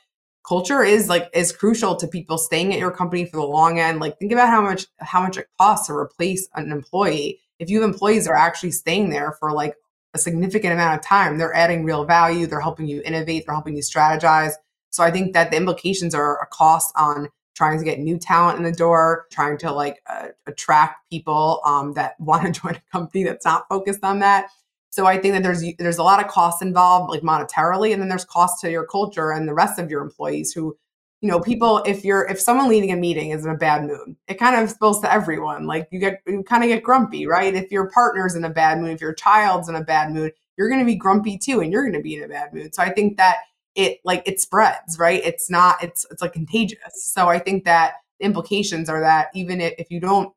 culture 0.47 0.84
is 0.84 1.08
like 1.08 1.30
is 1.34 1.52
crucial 1.52 1.95
to 1.95 2.08
people 2.08 2.38
staying 2.38 2.73
at 2.73 2.80
your 2.80 2.91
company 2.91 3.25
for 3.25 3.38
the 3.38 3.45
long 3.45 3.80
end. 3.80 3.99
Like 3.99 4.17
think 4.17 4.32
about 4.32 4.49
how 4.49 4.62
much 4.62 4.88
how 4.99 5.21
much 5.21 5.38
it 5.38 5.47
costs 5.60 5.88
to 5.88 5.93
replace 5.93 6.47
an 6.56 6.71
employee. 6.71 7.39
If 7.60 7.69
you 7.69 7.82
have 7.82 7.89
employees 7.89 8.25
that 8.25 8.32
are 8.32 8.36
actually 8.36 8.71
staying 8.71 9.12
there 9.12 9.34
for 9.39 9.52
like 9.52 9.75
a 10.13 10.19
significant 10.19 10.74
amount 10.74 11.00
of 11.00 11.06
time, 11.06 11.38
they're 11.38 11.54
adding 11.54 11.84
real 11.84 12.06
value. 12.06 12.48
They're 12.48 12.60
helping 12.60 12.88
you 12.88 13.02
innovate. 13.06 13.45
They're 13.45 13.56
helping 13.56 13.76
you 13.76 13.84
strategize. 13.84 14.54
So 14.89 15.04
I 15.04 15.12
think 15.12 15.34
that 15.34 15.52
the 15.52 15.58
implications 15.58 16.15
are 16.15 16.41
a 16.41 16.48
cost 16.48 16.91
on 16.95 17.30
trying 17.56 17.78
to 17.78 17.84
get 17.84 18.00
new 18.00 18.17
talent 18.17 18.58
in 18.58 18.63
the 18.63 18.72
door, 18.72 19.28
trying 19.32 19.58
to 19.58 19.72
like 19.72 20.02
uh, 20.08 20.30
attract 20.48 21.10
people 21.10 21.62
um, 21.65 21.93
that 21.93 22.15
want 22.19 22.43
to 22.43 22.62
join 22.62 22.76
a 22.76 22.82
company 22.91 23.24
that's 23.24 23.45
not 23.45 23.67
focused 23.69 24.04
on 24.04 24.19
that. 24.19 24.50
So 24.91 25.06
I 25.06 25.19
think 25.19 25.36
that 25.36 25.43
there's 25.43 25.63
there's 25.78 26.00
a 26.00 26.04
lot 26.04 26.24
of 26.24 26.32
costs 26.32 26.63
involved, 26.63 27.12
like 27.12 27.22
monetarily, 27.22 27.93
and 27.93 28.02
then 28.02 28.10
there's 28.10 28.26
costs 28.26 28.60
to 28.62 28.72
your 28.72 28.88
culture 28.88 29.32
and 29.32 29.48
the 29.48 29.54
rest 29.54 29.78
of 29.78 29.91
your 29.91 30.02
employees 30.02 30.52
who 30.52 30.76
you 31.21 31.29
know, 31.29 31.39
people, 31.39 31.84
if 31.86 32.05
you're, 32.05 32.25
if 32.27 32.39
someone 32.39 32.69
leading 32.69 32.91
a 32.91 32.95
meeting 32.95 33.32
is 33.32 33.43
in 33.43 33.51
a 33.51 33.58
bad 33.58 33.84
mood, 33.84 34.15
it 34.27 34.36
kind 34.36 34.62
of 34.62 34.69
spills 34.69 35.01
to 35.01 35.12
everyone. 35.12 35.67
Like 35.67 35.89
you 35.91 35.99
get, 35.99 36.21
you 36.25 36.43
kind 36.43 36.63
of 36.63 36.69
get 36.69 36.84
grumpy, 36.84 37.27
right? 37.27 37.53
If 37.53 37.71
your 37.71 37.89
partner's 37.89 38.36
in 38.36 38.45
a 38.45 38.49
bad 38.49 38.79
mood, 38.79 38.91
if 38.91 39.01
your 39.01 39.13
child's 39.13 39.67
in 39.67 39.75
a 39.75 39.84
bad 39.84 40.12
mood, 40.12 40.32
you're 40.58 40.69
going 40.69 40.79
to 40.79 40.86
be 40.86 40.95
grumpy 40.95 41.38
too, 41.38 41.60
and 41.60 41.71
you're 41.71 41.84
going 41.84 41.93
to 41.93 42.01
be 42.01 42.15
in 42.15 42.23
a 42.23 42.27
bad 42.27 42.53
mood. 42.53 42.73
So 42.73 42.84
I 42.84 42.91
think 42.91 43.17
that 43.17 43.38
it, 43.75 43.99
like, 44.05 44.23
it 44.25 44.39
spreads, 44.39 44.97
right? 44.97 45.21
It's 45.23 45.49
not, 45.49 45.84
it's, 45.84 46.05
it's 46.10 46.21
like 46.21 46.34
contagious. 46.34 46.79
So 46.95 47.27
I 47.27 47.39
think 47.39 47.65
that 47.65 47.95
implications 48.19 48.89
are 48.89 49.01
that 49.01 49.27
even 49.34 49.62
if, 49.62 49.73
if 49.77 49.91
you 49.91 49.99
don't, 49.99 50.34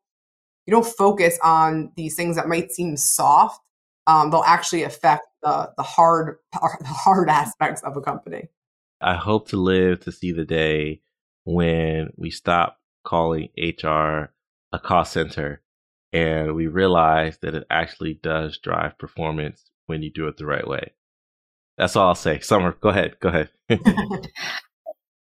you 0.67 0.73
don't 0.73 0.87
focus 0.87 1.39
on 1.43 1.91
these 1.97 2.15
things 2.15 2.37
that 2.37 2.49
might 2.49 2.73
seem 2.73 2.97
soft, 2.97 3.61
um, 4.07 4.31
they'll 4.31 4.45
actually 4.45 4.83
affect 4.83 5.27
the, 5.43 5.73
the 5.77 5.83
hard, 5.83 6.39
the 6.53 6.87
hard 6.87 7.29
aspects 7.29 7.83
of 7.83 7.97
a 7.97 8.01
company. 8.01 8.49
I 9.03 9.15
hope 9.15 9.49
to 9.49 9.57
live 9.57 10.01
to 10.01 10.13
see 10.13 10.33
the 10.33 10.45
day 10.45 11.03
when 11.45 12.13
we 12.17 12.31
stop 12.31 12.79
calling 13.05 13.49
HR 13.59 14.33
a 14.73 14.79
cost 14.83 15.13
center 15.13 15.61
and 16.13 16.55
we 16.55 16.67
realize 16.67 17.39
that 17.39 17.55
it 17.55 17.67
actually 17.71 18.15
does 18.15 18.59
drive 18.59 18.99
performance 18.99 19.71
when 19.87 20.03
you 20.03 20.11
do 20.11 20.29
it 20.29 20.37
the 20.37 20.47
right 20.47 20.67
way. 20.67 20.93
That's 21.79 21.97
all 21.97 22.09
I'll 22.09 22.15
say. 22.15 22.41
Sommer, 22.41 22.73
go 22.81 22.91
ahead. 22.91 23.17
Go 23.21 23.29
ahead. 23.29 23.51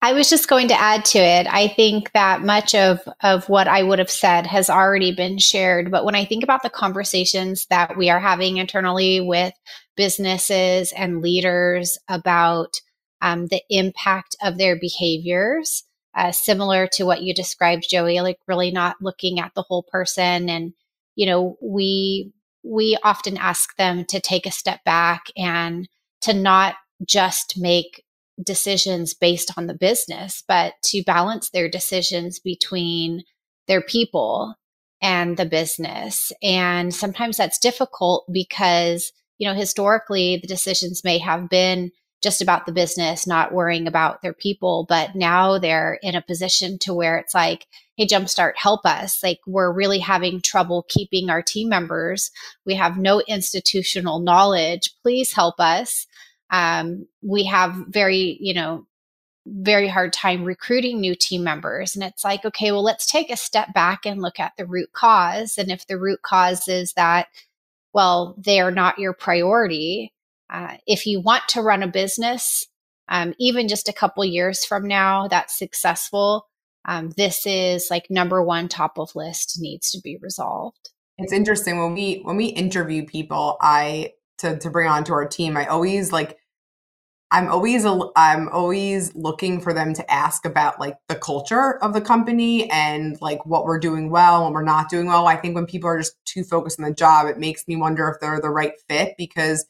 I 0.02 0.12
was 0.12 0.30
just 0.30 0.48
going 0.48 0.68
to 0.68 0.80
add 0.80 1.04
to 1.06 1.18
it. 1.18 1.48
I 1.48 1.68
think 1.68 2.12
that 2.12 2.42
much 2.42 2.74
of, 2.74 3.00
of 3.22 3.48
what 3.48 3.66
I 3.66 3.82
would 3.82 3.98
have 3.98 4.10
said 4.10 4.46
has 4.46 4.70
already 4.70 5.12
been 5.12 5.38
shared. 5.38 5.90
But 5.90 6.04
when 6.04 6.14
I 6.14 6.24
think 6.24 6.44
about 6.44 6.62
the 6.62 6.70
conversations 6.70 7.66
that 7.70 7.96
we 7.96 8.08
are 8.08 8.20
having 8.20 8.58
internally 8.58 9.20
with 9.20 9.52
businesses 9.96 10.92
and 10.92 11.22
leaders 11.22 11.98
about 12.08 12.80
um, 13.20 13.46
the 13.46 13.62
impact 13.70 14.36
of 14.42 14.58
their 14.58 14.78
behaviors, 14.78 15.84
uh, 16.14 16.32
similar 16.32 16.86
to 16.92 17.04
what 17.04 17.22
you 17.22 17.34
described, 17.34 17.86
Joey, 17.88 18.20
like 18.20 18.38
really 18.46 18.70
not 18.70 18.96
looking 19.00 19.38
at 19.38 19.52
the 19.54 19.62
whole 19.62 19.84
person. 19.90 20.48
And, 20.48 20.72
you 21.14 21.26
know, 21.26 21.56
we, 21.62 22.32
we 22.64 22.98
often 23.02 23.36
ask 23.36 23.76
them 23.76 24.04
to 24.06 24.20
take 24.20 24.46
a 24.46 24.50
step 24.50 24.82
back 24.84 25.24
and 25.36 25.88
to 26.22 26.32
not 26.32 26.74
just 27.06 27.54
make 27.58 28.02
decisions 28.44 29.14
based 29.14 29.52
on 29.56 29.66
the 29.66 29.74
business, 29.74 30.42
but 30.46 30.74
to 30.84 31.02
balance 31.04 31.50
their 31.50 31.68
decisions 31.68 32.38
between 32.38 33.22
their 33.66 33.80
people 33.80 34.54
and 35.02 35.36
the 35.36 35.46
business. 35.46 36.32
And 36.42 36.94
sometimes 36.94 37.36
that's 37.36 37.58
difficult 37.58 38.24
because, 38.32 39.12
you 39.38 39.48
know, 39.48 39.54
historically 39.54 40.38
the 40.40 40.48
decisions 40.48 41.04
may 41.04 41.18
have 41.18 41.48
been 41.48 41.90
just 42.26 42.42
about 42.42 42.66
the 42.66 42.72
business, 42.72 43.24
not 43.24 43.52
worrying 43.52 43.86
about 43.86 44.20
their 44.20 44.32
people. 44.32 44.84
But 44.88 45.14
now 45.14 45.58
they're 45.58 46.00
in 46.02 46.16
a 46.16 46.20
position 46.20 46.76
to 46.80 46.92
where 46.92 47.18
it's 47.18 47.36
like, 47.36 47.68
hey, 47.96 48.04
Jumpstart, 48.04 48.54
help 48.56 48.84
us. 48.84 49.22
Like, 49.22 49.38
we're 49.46 49.72
really 49.72 50.00
having 50.00 50.40
trouble 50.40 50.84
keeping 50.88 51.30
our 51.30 51.40
team 51.40 51.68
members. 51.68 52.32
We 52.64 52.74
have 52.74 52.98
no 52.98 53.20
institutional 53.28 54.18
knowledge. 54.18 54.92
Please 55.04 55.32
help 55.32 55.60
us. 55.60 56.08
Um, 56.50 57.06
we 57.22 57.44
have 57.44 57.76
very, 57.90 58.38
you 58.40 58.54
know, 58.54 58.88
very 59.46 59.86
hard 59.86 60.12
time 60.12 60.42
recruiting 60.42 61.00
new 61.00 61.14
team 61.14 61.44
members. 61.44 61.94
And 61.94 62.02
it's 62.02 62.24
like, 62.24 62.44
okay, 62.44 62.72
well, 62.72 62.82
let's 62.82 63.06
take 63.06 63.30
a 63.30 63.36
step 63.36 63.72
back 63.72 64.04
and 64.04 64.20
look 64.20 64.40
at 64.40 64.54
the 64.58 64.66
root 64.66 64.92
cause. 64.92 65.58
And 65.58 65.70
if 65.70 65.86
the 65.86 65.96
root 65.96 66.22
cause 66.22 66.66
is 66.66 66.92
that, 66.94 67.28
well, 67.92 68.34
they 68.36 68.58
are 68.58 68.72
not 68.72 68.98
your 68.98 69.12
priority, 69.12 70.12
uh, 70.50 70.76
if 70.86 71.06
you 71.06 71.20
want 71.20 71.42
to 71.48 71.62
run 71.62 71.82
a 71.82 71.88
business, 71.88 72.66
um, 73.08 73.34
even 73.38 73.68
just 73.68 73.88
a 73.88 73.92
couple 73.92 74.24
years 74.24 74.64
from 74.64 74.86
now 74.86 75.28
that's 75.28 75.58
successful, 75.58 76.46
um, 76.86 77.10
this 77.16 77.46
is 77.46 77.88
like 77.90 78.06
number 78.10 78.42
one 78.42 78.68
top 78.68 78.98
of 78.98 79.14
list 79.14 79.58
needs 79.60 79.90
to 79.90 80.00
be 80.02 80.18
resolved. 80.20 80.90
It's 81.18 81.32
interesting 81.32 81.78
when 81.78 81.94
we 81.94 82.20
when 82.24 82.36
we 82.36 82.46
interview 82.46 83.04
people, 83.04 83.56
I 83.60 84.12
to 84.38 84.58
to 84.58 84.70
bring 84.70 84.88
on 84.88 85.04
to 85.04 85.12
our 85.14 85.26
team, 85.26 85.56
I 85.56 85.66
always 85.66 86.12
like 86.12 86.38
I'm 87.32 87.48
always 87.48 87.84
I'm 87.84 88.48
always 88.50 89.14
looking 89.16 89.60
for 89.60 89.72
them 89.72 89.94
to 89.94 90.10
ask 90.10 90.44
about 90.44 90.78
like 90.78 90.96
the 91.08 91.16
culture 91.16 91.82
of 91.82 91.92
the 91.92 92.00
company 92.00 92.70
and 92.70 93.20
like 93.20 93.44
what 93.44 93.64
we're 93.64 93.80
doing 93.80 94.10
well 94.10 94.46
and 94.46 94.54
we're 94.54 94.62
not 94.62 94.88
doing 94.88 95.06
well. 95.06 95.26
I 95.26 95.36
think 95.36 95.56
when 95.56 95.66
people 95.66 95.90
are 95.90 95.98
just 95.98 96.14
too 96.24 96.44
focused 96.44 96.78
on 96.78 96.84
the 96.84 96.94
job, 96.94 97.26
it 97.26 97.38
makes 97.38 97.66
me 97.66 97.74
wonder 97.74 98.08
if 98.08 98.20
they're 98.20 98.40
the 98.40 98.50
right 98.50 98.74
fit 98.88 99.14
because 99.18 99.66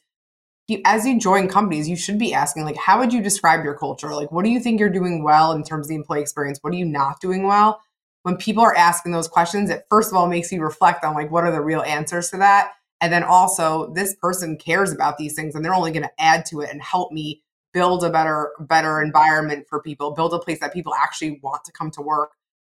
you, 0.67 0.81
as 0.85 1.05
you 1.05 1.19
join 1.19 1.47
companies, 1.47 1.87
you 1.87 1.95
should 1.95 2.19
be 2.19 2.33
asking 2.33 2.65
like, 2.65 2.77
how 2.77 2.99
would 2.99 3.13
you 3.13 3.21
describe 3.21 3.63
your 3.63 3.77
culture? 3.77 4.13
Like, 4.13 4.31
what 4.31 4.43
do 4.43 4.51
you 4.51 4.59
think 4.59 4.79
you're 4.79 4.89
doing 4.89 5.23
well 5.23 5.53
in 5.53 5.63
terms 5.63 5.87
of 5.87 5.89
the 5.89 5.95
employee 5.95 6.21
experience? 6.21 6.59
What 6.61 6.73
are 6.73 6.77
you 6.77 6.85
not 6.85 7.21
doing 7.21 7.43
well? 7.43 7.81
When 8.23 8.35
people 8.35 8.63
are 8.63 8.75
asking 8.75 9.13
those 9.13 9.27
questions, 9.27 9.69
it 9.69 9.85
first 9.89 10.11
of 10.11 10.17
all 10.17 10.27
makes 10.27 10.51
you 10.51 10.61
reflect 10.61 11.05
on 11.05 11.13
like, 11.13 11.31
what 11.31 11.45
are 11.45 11.51
the 11.51 11.61
real 11.61 11.81
answers 11.81 12.29
to 12.31 12.37
that? 12.37 12.71
And 12.99 13.13
then 13.13 13.23
also, 13.23 13.93
this 13.93 14.15
person 14.15 14.57
cares 14.57 14.91
about 14.91 15.17
these 15.17 15.35
things, 15.35 15.53
and 15.55 15.63
they're 15.63 15.73
only 15.73 15.91
going 15.91 16.03
to 16.03 16.11
add 16.19 16.45
to 16.47 16.61
it 16.61 16.69
and 16.71 16.81
help 16.81 17.11
me 17.11 17.43
build 17.71 18.03
a 18.03 18.09
better, 18.09 18.51
better 18.59 19.01
environment 19.01 19.67
for 19.69 19.81
people, 19.81 20.11
build 20.11 20.33
a 20.33 20.39
place 20.39 20.59
that 20.59 20.73
people 20.73 20.95
actually 20.95 21.39
want 21.43 21.63
to 21.63 21.71
come 21.71 21.91
to 21.91 22.01
work. 22.01 22.31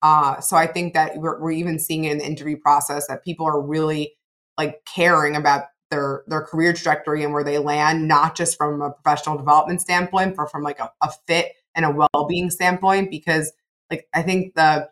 Uh, 0.01 0.39
so 0.39 0.57
I 0.57 0.65
think 0.65 0.93
that 0.95 1.17
we're, 1.17 1.39
we're 1.39 1.51
even 1.51 1.77
seeing 1.77 2.05
it 2.05 2.13
in 2.13 2.17
the 2.17 2.25
interview 2.25 2.57
process 2.57 3.07
that 3.07 3.23
people 3.23 3.45
are 3.45 3.61
really 3.61 4.15
like 4.57 4.83
caring 4.85 5.35
about 5.35 5.65
their 5.89 6.23
their 6.27 6.41
career 6.41 6.73
trajectory 6.73 7.23
and 7.23 7.33
where 7.33 7.43
they 7.43 7.57
land, 7.57 8.07
not 8.07 8.35
just 8.35 8.57
from 8.57 8.81
a 8.81 8.91
professional 8.91 9.37
development 9.37 9.81
standpoint, 9.81 10.35
but 10.35 10.51
from 10.51 10.63
like 10.63 10.79
a, 10.79 10.91
a 11.01 11.11
fit 11.27 11.53
and 11.75 11.85
a 11.85 11.91
well-being 11.91 12.49
standpoint. 12.49 13.09
Because 13.09 13.51
like 13.89 14.07
I 14.13 14.21
think 14.21 14.55
the 14.55 14.89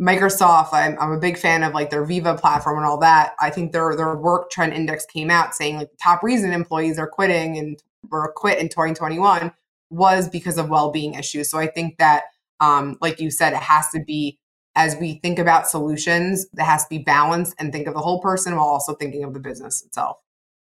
Microsoft, 0.00 0.70
I'm, 0.72 0.98
I'm 0.98 1.12
a 1.12 1.18
big 1.18 1.38
fan 1.38 1.62
of 1.62 1.74
like 1.74 1.90
their 1.90 2.04
Viva 2.04 2.34
platform 2.36 2.78
and 2.78 2.86
all 2.86 2.98
that. 2.98 3.34
I 3.40 3.50
think 3.50 3.72
their 3.72 3.94
their 3.94 4.16
work 4.16 4.50
trend 4.50 4.72
index 4.72 5.04
came 5.06 5.30
out 5.30 5.54
saying 5.54 5.76
like 5.76 5.90
the 5.90 5.98
top 6.02 6.22
reason 6.22 6.52
employees 6.52 6.98
are 6.98 7.08
quitting 7.08 7.58
and 7.58 7.82
were 8.10 8.32
quit 8.34 8.58
in 8.58 8.68
2021 8.68 9.52
was 9.90 10.28
because 10.28 10.58
of 10.58 10.70
well-being 10.70 11.14
issues. 11.14 11.50
So 11.50 11.58
I 11.58 11.66
think 11.66 11.98
that 11.98 12.24
um, 12.60 12.96
like 13.00 13.20
you 13.20 13.30
said, 13.30 13.52
it 13.52 13.60
has 13.60 13.90
to 13.90 14.00
be 14.00 14.38
as 14.74 14.96
we 14.96 15.14
think 15.22 15.38
about 15.38 15.68
solutions, 15.68 16.46
it 16.56 16.62
has 16.62 16.84
to 16.84 16.88
be 16.88 16.98
balanced 16.98 17.54
and 17.58 17.72
think 17.72 17.86
of 17.86 17.94
the 17.94 18.00
whole 18.00 18.20
person 18.20 18.56
while 18.56 18.66
also 18.66 18.94
thinking 18.94 19.22
of 19.24 19.34
the 19.34 19.40
business 19.40 19.84
itself. 19.84 20.16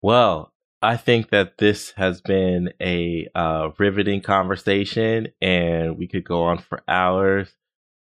Well, 0.04 0.52
I 0.82 0.98
think 0.98 1.30
that 1.30 1.56
this 1.56 1.92
has 1.92 2.20
been 2.20 2.74
a 2.78 3.26
uh, 3.34 3.70
riveting 3.78 4.20
conversation, 4.20 5.28
and 5.40 5.96
we 5.96 6.08
could 6.08 6.24
go 6.24 6.42
on 6.42 6.58
for 6.58 6.82
hours. 6.86 7.48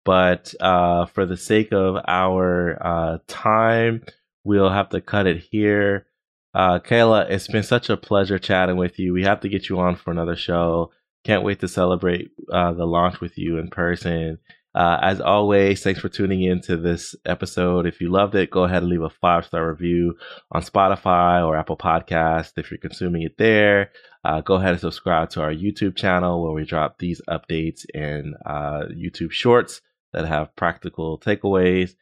But 0.05 0.53
uh, 0.59 1.07
for 1.07 1.25
the 1.25 1.37
sake 1.37 1.73
of 1.73 1.95
our 2.07 2.77
uh, 2.79 3.17
time, 3.25 4.03
we'll 4.43 4.69
have 4.69 4.89
to 4.89 5.01
cut 5.01 5.25
it 5.25 5.39
here. 5.49 6.05
Uh, 6.53 6.77
Kayla, 6.77 7.31
it's 7.31 7.47
been 7.47 7.63
such 7.63 7.89
a 7.89 7.97
pleasure 7.97 8.37
chatting 8.37 8.77
with 8.77 8.99
you. 8.99 9.11
We 9.11 9.23
have 9.23 9.39
to 9.39 9.49
get 9.49 9.67
you 9.67 9.79
on 9.79 9.95
for 9.95 10.11
another 10.11 10.35
show. 10.35 10.91
Can't 11.23 11.43
wait 11.43 11.61
to 11.61 11.67
celebrate 11.67 12.29
uh, 12.53 12.73
the 12.73 12.85
launch 12.85 13.21
with 13.21 13.39
you 13.39 13.57
in 13.57 13.69
person. 13.69 14.37
Uh, 14.77 14.99
as 15.01 15.19
always, 15.19 15.81
thanks 15.81 15.99
for 15.99 16.07
tuning 16.07 16.43
in 16.43 16.61
to 16.61 16.77
this 16.77 17.15
episode. 17.25 17.87
If 17.87 17.99
you 17.99 18.11
loved 18.11 18.35
it, 18.35 18.51
go 18.51 18.63
ahead 18.63 18.83
and 18.83 18.91
leave 18.91 19.01
a 19.01 19.09
five 19.09 19.43
star 19.43 19.67
review 19.67 20.15
on 20.51 20.61
Spotify 20.61 21.43
or 21.43 21.57
Apple 21.57 21.77
Podcast 21.77 22.51
if 22.57 22.69
you're 22.69 22.77
consuming 22.77 23.23
it 23.23 23.39
there. 23.39 23.89
Uh, 24.23 24.41
go 24.41 24.53
ahead 24.53 24.73
and 24.73 24.79
subscribe 24.79 25.31
to 25.31 25.41
our 25.41 25.51
YouTube 25.51 25.95
channel 25.95 26.43
where 26.43 26.51
we 26.51 26.63
drop 26.63 26.99
these 26.99 27.19
updates 27.27 27.87
and 27.95 28.35
uh, 28.45 28.83
YouTube 28.91 29.31
shorts 29.31 29.81
that 30.13 30.27
have 30.27 30.55
practical 30.55 31.19
takeaways. 31.19 31.95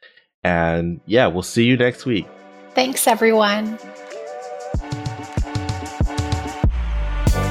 And 0.44 1.00
yeah, 1.06 1.28
we'll 1.28 1.44
see 1.44 1.64
you 1.64 1.78
next 1.78 2.04
week. 2.04 2.26
Thanks, 2.74 3.06
everyone. 3.06 3.78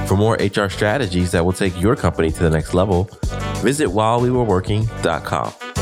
For 0.07 0.15
more 0.15 0.35
HR 0.35 0.69
strategies 0.69 1.31
that 1.31 1.43
will 1.43 1.53
take 1.53 1.79
your 1.81 1.95
company 1.95 2.31
to 2.31 2.43
the 2.43 2.49
next 2.49 2.73
level, 2.73 3.09
visit 3.61 3.87
whilewewereworking.com. 3.87 5.74